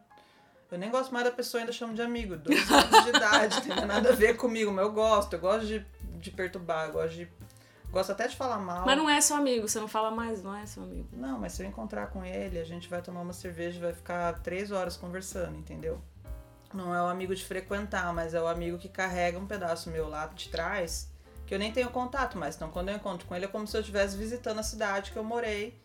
eu 0.70 0.79
nem 0.79 0.90
gosto 0.90 1.12
mais 1.12 1.24
da 1.24 1.31
pessoa, 1.31 1.61
ainda 1.61 1.72
chamo 1.72 1.94
de 1.94 2.02
amigo. 2.02 2.37
Dois 2.37 2.70
anos 2.70 3.05
de 3.05 3.09
idade, 3.11 3.61
tem 3.62 3.87
nada 3.87 4.11
a 4.11 4.12
ver 4.12 4.37
comigo, 4.37 4.72
mas 4.72 4.85
eu 4.85 4.92
gosto. 4.92 5.33
Eu 5.33 5.38
gosto 5.40 5.66
de, 5.66 5.87
de 6.18 6.31
perturbar, 6.31 6.88
eu 6.88 6.92
gosto 6.92 7.14
de. 7.14 7.29
Gosto 7.90 8.12
até 8.12 8.26
de 8.26 8.37
falar 8.37 8.59
mal. 8.59 8.85
Mas 8.85 8.96
não 8.98 9.09
é 9.09 9.20
seu 9.20 9.37
amigo, 9.37 9.68
você 9.68 9.79
não 9.79 9.87
fala 9.87 10.11
mais, 10.11 10.42
não 10.42 10.55
é 10.55 10.66
seu 10.66 10.83
amigo. 10.83 11.09
Não, 11.12 11.38
mas 11.38 11.52
se 11.52 11.62
eu 11.62 11.68
encontrar 11.68 12.09
com 12.09 12.24
ele, 12.24 12.59
a 12.59 12.64
gente 12.64 12.88
vai 12.88 13.00
tomar 13.00 13.20
uma 13.20 13.33
cerveja 13.33 13.79
e 13.79 13.81
vai 13.81 13.92
ficar 13.92 14.40
três 14.40 14.72
horas 14.72 14.96
conversando, 14.96 15.57
entendeu? 15.57 16.00
Não 16.74 16.94
é 16.94 17.00
o 17.00 17.07
amigo 17.07 17.35
de 17.35 17.44
frequentar, 17.44 18.12
mas 18.12 18.35
é 18.35 18.42
o 18.42 18.46
amigo 18.48 18.76
que 18.76 18.88
carrega 18.88 19.38
um 19.38 19.46
pedaço 19.46 19.88
meu 19.88 20.09
lá 20.09 20.26
de 20.26 20.48
trás, 20.48 21.09
que 21.46 21.55
eu 21.55 21.59
nem 21.59 21.72
tenho 21.72 21.88
contato 21.90 22.37
mais. 22.37 22.57
Então, 22.57 22.70
quando 22.70 22.88
eu 22.88 22.96
encontro 22.96 23.26
com 23.26 23.35
ele, 23.35 23.44
é 23.44 23.48
como 23.48 23.66
se 23.66 23.76
eu 23.76 23.81
estivesse 23.81 24.16
visitando 24.16 24.59
a 24.59 24.64
cidade 24.64 25.12
que 25.12 25.16
eu 25.16 25.24
morei 25.24 25.81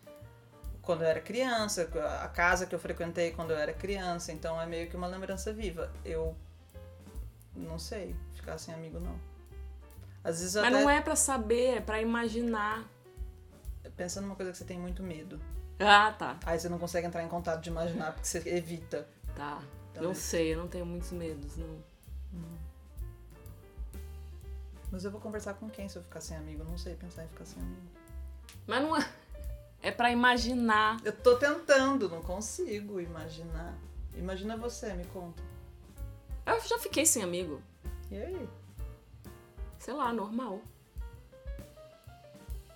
quando 0.82 1.04
eu 1.04 1.08
era 1.08 1.22
criança, 1.22 1.88
a 2.22 2.28
casa 2.28 2.66
que 2.66 2.74
eu 2.74 2.80
frequentei 2.80 3.32
quando 3.32 3.52
eu 3.52 3.58
era 3.58 3.74
criança, 3.74 4.32
então 4.32 4.60
é 4.60 4.66
meio 4.66 4.90
que 4.90 4.96
uma 4.96 5.08
lembrança 5.08 5.54
viva. 5.54 5.92
Eu 6.04 6.36
não 7.56 7.78
sei 7.78 8.16
ficar 8.34 8.58
sem 8.58 8.74
amigo 8.74 9.00
não. 9.00 9.20
Às 10.24 10.40
vezes 10.40 10.56
Mas 10.56 10.66
até... 10.66 10.82
não 10.82 10.90
é 10.90 11.02
para 11.02 11.16
saber, 11.16 11.78
é 11.78 11.82
para 11.82 12.02
imaginar. 12.02 12.88
Pensando 13.96 14.26
numa 14.26 14.36
coisa 14.36 14.52
que 14.52 14.58
você 14.58 14.66
tem 14.66 14.80
muito 14.80 15.04
medo. 15.04 15.40
Ah, 15.80 16.14
tá. 16.18 16.40
Aí 16.46 16.60
você 16.60 16.70
não 16.70 16.78
consegue 16.78 17.08
entrar 17.08 17.24
em 17.24 17.28
contato 17.28 17.62
de 17.62 17.70
imaginar 17.70 18.14
porque 18.14 18.28
você 18.28 18.38
evita. 18.48 19.08
Tá. 19.36 19.62
Então, 19.92 20.04
eu 20.04 20.16
sei, 20.16 20.54
eu 20.54 20.60
não 20.60 20.68
tenho 20.68 20.86
muitos 20.86 21.12
medos, 21.12 21.58
não. 21.58 21.84
Hum. 22.34 22.58
Mas 24.92 25.06
eu 25.06 25.12
vou 25.12 25.20
conversar 25.20 25.56
com 25.56 25.70
quem 25.70 25.90
se 25.90 25.98
eu 25.98 26.04
ficar 26.04 26.22
sem 26.22 26.38
amigo? 26.38 26.64
Não 26.64 26.78
sei 26.78 26.96
pensar 26.96 27.24
em 27.24 27.28
ficar 27.28 27.46
sem 27.46 27.62
amigo. 27.62 27.82
Mas 28.68 28.82
não 28.82 28.96
é. 28.96 29.10
É 29.82 29.92
para 29.92 30.12
imaginar. 30.12 30.98
Eu 31.04 31.12
tô 31.12 31.36
tentando, 31.38 32.08
não 32.08 32.22
consigo 32.22 33.00
imaginar. 33.00 33.74
Imagina 34.16 34.56
você, 34.56 34.94
me 34.94 35.06
conta. 35.06 35.42
Eu 36.46 36.60
já 36.62 36.78
fiquei 36.80 37.06
sem 37.06 37.24
amigo. 37.24 37.62
E 38.12 38.18
aí? 38.18 38.50
Sei 39.80 39.94
lá, 39.94 40.14
normal. 40.14 40.62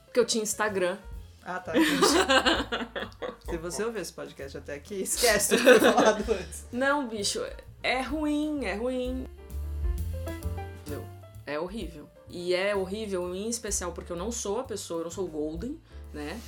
Porque 0.05 0.19
eu 0.19 0.25
tinha 0.25 0.43
Instagram. 0.43 0.97
Ah, 1.43 1.59
tá. 1.59 1.73
Se 3.47 3.57
você 3.57 3.83
ouvir 3.83 3.99
esse 3.99 4.13
podcast 4.13 4.57
até 4.57 4.73
aqui, 4.73 5.01
esquece 5.01 5.55
o 5.55 5.61
que 5.61 5.69
eu 5.69 5.79
falado 5.79 6.31
antes. 6.31 6.65
Não, 6.71 7.07
bicho, 7.07 7.45
é 7.83 8.01
ruim, 8.01 8.65
é 8.65 8.73
ruim. 8.73 9.27
É 11.45 11.59
horrível. 11.59 12.09
E 12.27 12.55
é 12.55 12.75
horrível 12.75 13.33
em 13.35 13.47
especial 13.47 13.91
porque 13.91 14.11
eu 14.11 14.15
não 14.15 14.31
sou 14.31 14.59
a 14.59 14.63
pessoa, 14.63 15.01
eu 15.01 15.03
não 15.05 15.11
sou 15.11 15.27
Golden, 15.27 15.79
né? 16.11 16.39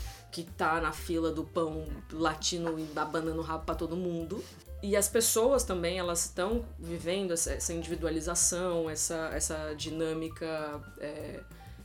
Que 0.43 0.51
tá 0.51 0.79
na 0.79 0.91
fila 0.91 1.31
do 1.31 1.43
pão 1.43 1.87
latino 2.11 2.79
e 2.79 2.83
da 2.83 3.03
banana 3.03 3.35
no 3.35 3.41
rabo 3.41 3.65
para 3.65 3.73
todo 3.73 3.95
mundo. 3.95 4.43
E 4.83 4.95
as 4.95 5.07
pessoas 5.07 5.63
também, 5.63 5.97
elas 5.97 6.25
estão 6.25 6.63
vivendo 6.77 7.31
essa, 7.31 7.73
individualização, 7.73 8.87
essa, 8.87 9.31
essa 9.33 9.73
dinâmica 9.75 10.79
é, 10.99 11.39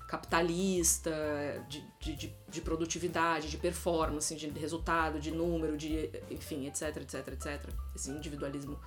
capitalista, 0.06 1.10
de, 1.66 1.82
de, 1.98 2.34
de, 2.46 2.60
produtividade, 2.60 3.48
de 3.48 3.56
performance, 3.56 4.34
de 4.36 4.50
resultado, 4.50 5.18
de 5.18 5.30
número, 5.30 5.74
de 5.74 6.10
enfim, 6.30 6.66
etc, 6.66 6.98
etc, 6.98 7.28
etc. 7.28 7.70
Esse 7.96 8.10
individualismo 8.10 8.78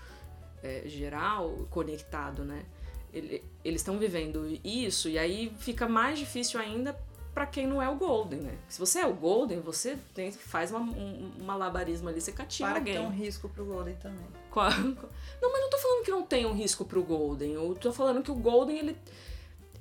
é, 0.61 0.83
geral, 0.85 1.65
conectado, 1.71 2.45
né? 2.45 2.63
Eles 3.11 3.81
estão 3.81 3.97
vivendo 3.97 4.45
isso 4.63 5.09
e 5.09 5.17
aí 5.17 5.51
fica 5.57 5.87
mais 5.87 6.19
difícil 6.19 6.59
ainda 6.59 6.95
para 7.35 7.45
quem 7.45 7.67
não 7.67 7.81
é 7.81 7.89
o 7.89 7.95
Golden, 7.95 8.39
né? 8.39 8.57
Se 8.69 8.79
você 8.79 8.99
é 8.99 9.05
o 9.05 9.13
Golden, 9.13 9.59
você 9.59 9.97
tem, 10.13 10.31
faz 10.31 10.71
uma, 10.71 10.79
um, 10.79 11.33
um 11.37 11.43
malabarismo 11.43 12.07
ali, 12.07 12.21
você 12.21 12.31
cativa 12.31 12.69
para 12.69 12.79
alguém. 12.79 12.93
Para 12.93 13.03
tem 13.03 13.11
um 13.11 13.13
risco 13.13 13.49
pro 13.49 13.65
Golden 13.65 13.93
também. 13.95 14.25
Qual? 14.49 14.71
Não, 14.71 15.51
mas 15.51 15.61
não 15.61 15.69
tô 15.69 15.77
falando 15.77 16.05
que 16.05 16.11
não 16.11 16.23
tem 16.23 16.45
um 16.45 16.53
risco 16.53 16.85
pro 16.85 17.03
Golden. 17.03 17.51
Eu 17.51 17.75
tô 17.75 17.91
falando 17.91 18.23
que 18.23 18.31
o 18.31 18.35
Golden, 18.35 18.79
ele, 18.79 18.97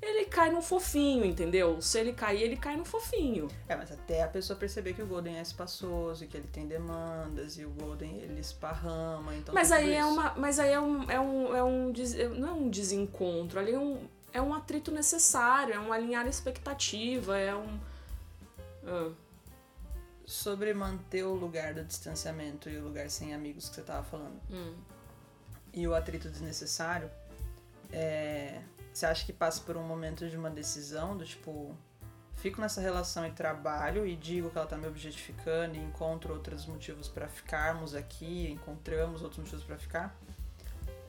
ele 0.02 0.24
cai 0.24 0.50
no 0.50 0.60
fofinho, 0.60 1.24
entendeu? 1.24 1.80
Se 1.80 2.00
ele 2.00 2.12
cair, 2.12 2.42
ele 2.42 2.56
cai 2.56 2.76
no 2.76 2.84
fofinho. 2.84 3.46
É, 3.68 3.76
mas 3.76 3.92
até 3.92 4.24
a 4.24 4.28
pessoa 4.28 4.58
perceber 4.58 4.92
que 4.92 5.02
o 5.02 5.06
Golden 5.06 5.38
é 5.38 5.42
espaçoso, 5.42 6.26
que 6.26 6.36
ele 6.36 6.48
tem 6.48 6.66
demandas, 6.66 7.56
e 7.56 7.64
o 7.64 7.70
Golden, 7.70 8.18
ele 8.18 8.40
esparrama, 8.40 9.32
então... 9.36 9.54
Mas 9.54 9.70
aí 9.70 9.94
é 9.94 10.04
uma... 10.04 10.34
Mas 10.36 10.58
aí 10.58 10.72
é 10.72 10.80
um... 10.80 11.08
É 11.08 11.20
um, 11.20 11.56
é 11.56 11.62
um 11.62 11.92
não 12.36 12.48
é 12.48 12.52
um 12.52 12.68
desencontro, 12.68 13.60
ali 13.60 13.74
é 13.74 13.78
um 13.78 14.08
é 14.34 14.42
um 14.42 14.52
atrito 14.52 14.90
necessário, 14.90 15.72
é 15.72 15.78
um 15.78 15.92
alinhar 15.92 16.26
expectativa, 16.26 17.38
é 17.38 17.54
um. 17.54 17.80
Ah. 18.86 19.12
sobre 20.26 20.74
manter 20.74 21.22
o 21.22 21.34
lugar 21.34 21.72
do 21.72 21.84
distanciamento 21.84 22.68
e 22.68 22.76
o 22.76 22.84
lugar 22.84 23.08
sem 23.08 23.32
amigos 23.32 23.68
que 23.68 23.76
você 23.76 23.82
tava 23.82 24.02
falando. 24.02 24.38
Hum. 24.50 24.74
E 25.72 25.86
o 25.86 25.94
atrito 25.94 26.28
desnecessário, 26.28 27.10
é, 27.92 28.60
você 28.92 29.06
acha 29.06 29.24
que 29.24 29.32
passa 29.32 29.62
por 29.62 29.76
um 29.76 29.82
momento 29.82 30.28
de 30.28 30.36
uma 30.36 30.50
decisão 30.50 31.16
do 31.16 31.24
tipo, 31.24 31.76
fico 32.36 32.60
nessa 32.60 32.80
relação 32.80 33.26
e 33.26 33.32
trabalho 33.32 34.06
e 34.06 34.16
digo 34.16 34.50
que 34.50 34.58
ela 34.58 34.66
tá 34.66 34.76
me 34.76 34.86
objetificando 34.86 35.76
e 35.76 35.78
encontro 35.78 36.34
outros 36.34 36.66
motivos 36.66 37.08
para 37.08 37.28
ficarmos 37.28 37.94
aqui, 37.94 38.50
encontramos 38.50 39.22
outros 39.22 39.38
motivos 39.38 39.64
para 39.64 39.78
ficar? 39.78 40.16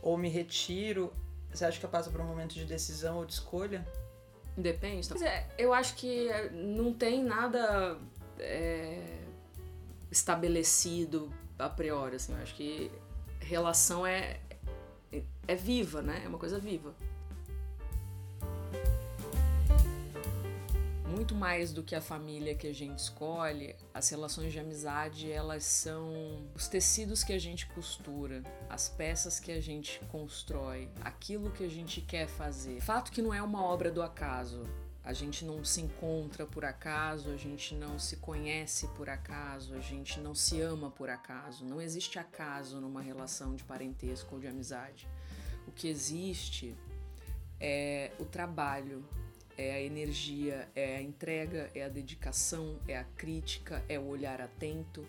Ou 0.01 0.17
me 0.17 0.29
retiro? 0.29 1.11
Você 1.55 1.65
acha 1.65 1.79
que 1.79 1.85
eu 1.85 1.89
passo 1.89 2.11
por 2.11 2.21
um 2.21 2.25
momento 2.25 2.53
de 2.53 2.65
decisão 2.65 3.17
ou 3.17 3.25
de 3.25 3.33
escolha? 3.33 3.85
Depende. 4.57 5.07
Pois 5.07 5.21
é, 5.21 5.47
eu 5.57 5.73
acho 5.73 5.95
que 5.95 6.29
não 6.51 6.93
tem 6.93 7.23
nada 7.23 7.97
é, 8.39 9.19
estabelecido 10.11 11.31
a 11.57 11.69
priori, 11.69 12.15
assim. 12.15 12.33
Eu 12.33 12.39
acho 12.39 12.55
que 12.55 12.91
relação 13.39 14.05
é, 14.05 14.39
é 15.47 15.55
viva, 15.55 16.01
né? 16.01 16.21
É 16.23 16.27
uma 16.27 16.37
coisa 16.37 16.59
viva. 16.59 16.93
Muito 21.25 21.33
mais 21.33 21.73
do 21.73 21.81
que 21.81 21.95
a 21.95 22.01
família 22.01 22.53
que 22.53 22.67
a 22.67 22.73
gente 22.73 22.99
escolhe, 22.99 23.75
as 23.91 24.07
relações 24.09 24.53
de 24.53 24.59
amizade, 24.59 25.31
elas 25.31 25.63
são 25.63 26.47
os 26.53 26.67
tecidos 26.67 27.23
que 27.23 27.33
a 27.33 27.39
gente 27.39 27.65
costura, 27.65 28.43
as 28.69 28.89
peças 28.89 29.39
que 29.39 29.51
a 29.51 29.59
gente 29.59 29.99
constrói, 30.11 30.87
aquilo 31.01 31.49
que 31.49 31.63
a 31.63 31.67
gente 31.67 31.99
quer 31.99 32.27
fazer. 32.27 32.79
Fato 32.79 33.11
que 33.11 33.23
não 33.23 33.33
é 33.33 33.41
uma 33.41 33.63
obra 33.63 33.89
do 33.89 34.03
acaso. 34.03 34.69
A 35.03 35.13
gente 35.13 35.43
não 35.43 35.65
se 35.65 35.81
encontra 35.81 36.45
por 36.45 36.63
acaso, 36.63 37.31
a 37.31 37.37
gente 37.37 37.73
não 37.73 37.97
se 37.97 38.17
conhece 38.17 38.87
por 38.89 39.09
acaso, 39.09 39.73
a 39.73 39.79
gente 39.79 40.19
não 40.19 40.35
se 40.35 40.61
ama 40.61 40.91
por 40.91 41.09
acaso. 41.09 41.65
Não 41.65 41.81
existe 41.81 42.19
acaso 42.19 42.79
numa 42.79 43.01
relação 43.01 43.55
de 43.55 43.63
parentesco 43.63 44.35
ou 44.35 44.39
de 44.39 44.45
amizade. 44.45 45.07
O 45.67 45.71
que 45.71 45.87
existe 45.87 46.77
é 47.59 48.11
o 48.19 48.25
trabalho, 48.25 49.03
é 49.57 49.73
a 49.73 49.81
energia, 49.81 50.67
é 50.75 50.97
a 50.97 51.01
entrega, 51.01 51.69
é 51.73 51.83
a 51.83 51.89
dedicação, 51.89 52.79
é 52.87 52.97
a 52.97 53.03
crítica, 53.03 53.83
é 53.87 53.99
o 53.99 54.05
olhar 54.05 54.41
atento, 54.41 55.05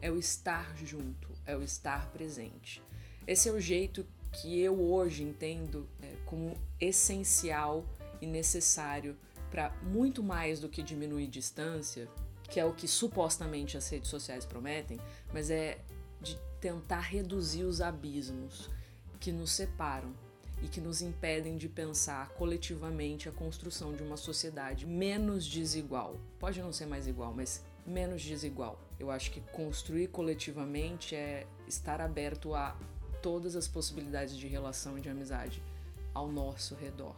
é 0.00 0.10
o 0.10 0.18
estar 0.18 0.76
junto, 0.76 1.28
é 1.46 1.56
o 1.56 1.62
estar 1.62 2.10
presente. 2.10 2.82
Esse 3.26 3.48
é 3.48 3.52
o 3.52 3.60
jeito 3.60 4.06
que 4.32 4.60
eu 4.60 4.80
hoje 4.80 5.22
entendo 5.22 5.88
é, 6.02 6.14
como 6.26 6.56
essencial 6.80 7.84
e 8.20 8.26
necessário 8.26 9.16
para 9.50 9.70
muito 9.82 10.22
mais 10.22 10.60
do 10.60 10.68
que 10.68 10.82
diminuir 10.82 11.26
distância, 11.26 12.08
que 12.50 12.60
é 12.60 12.64
o 12.64 12.74
que 12.74 12.86
supostamente 12.86 13.76
as 13.76 13.88
redes 13.88 14.10
sociais 14.10 14.44
prometem, 14.44 15.00
mas 15.32 15.50
é 15.50 15.78
de 16.20 16.38
tentar 16.60 17.00
reduzir 17.00 17.64
os 17.64 17.80
abismos 17.80 18.70
que 19.18 19.32
nos 19.32 19.52
separam 19.52 20.12
e 20.66 20.68
que 20.68 20.80
nos 20.80 21.00
impedem 21.00 21.56
de 21.56 21.68
pensar 21.68 22.30
coletivamente 22.30 23.28
a 23.28 23.32
construção 23.32 23.92
de 23.92 24.02
uma 24.02 24.16
sociedade 24.16 24.84
menos 24.84 25.46
desigual. 25.46 26.16
Pode 26.40 26.60
não 26.60 26.72
ser 26.72 26.86
mais 26.86 27.06
igual, 27.06 27.32
mas 27.32 27.64
menos 27.86 28.20
desigual. 28.20 28.76
Eu 28.98 29.08
acho 29.08 29.30
que 29.30 29.40
construir 29.40 30.08
coletivamente 30.08 31.14
é 31.14 31.46
estar 31.68 32.00
aberto 32.00 32.52
a 32.52 32.76
todas 33.22 33.54
as 33.54 33.68
possibilidades 33.68 34.36
de 34.36 34.48
relação 34.48 34.98
e 34.98 35.00
de 35.00 35.08
amizade 35.08 35.62
ao 36.12 36.26
nosso 36.26 36.74
redor. 36.74 37.14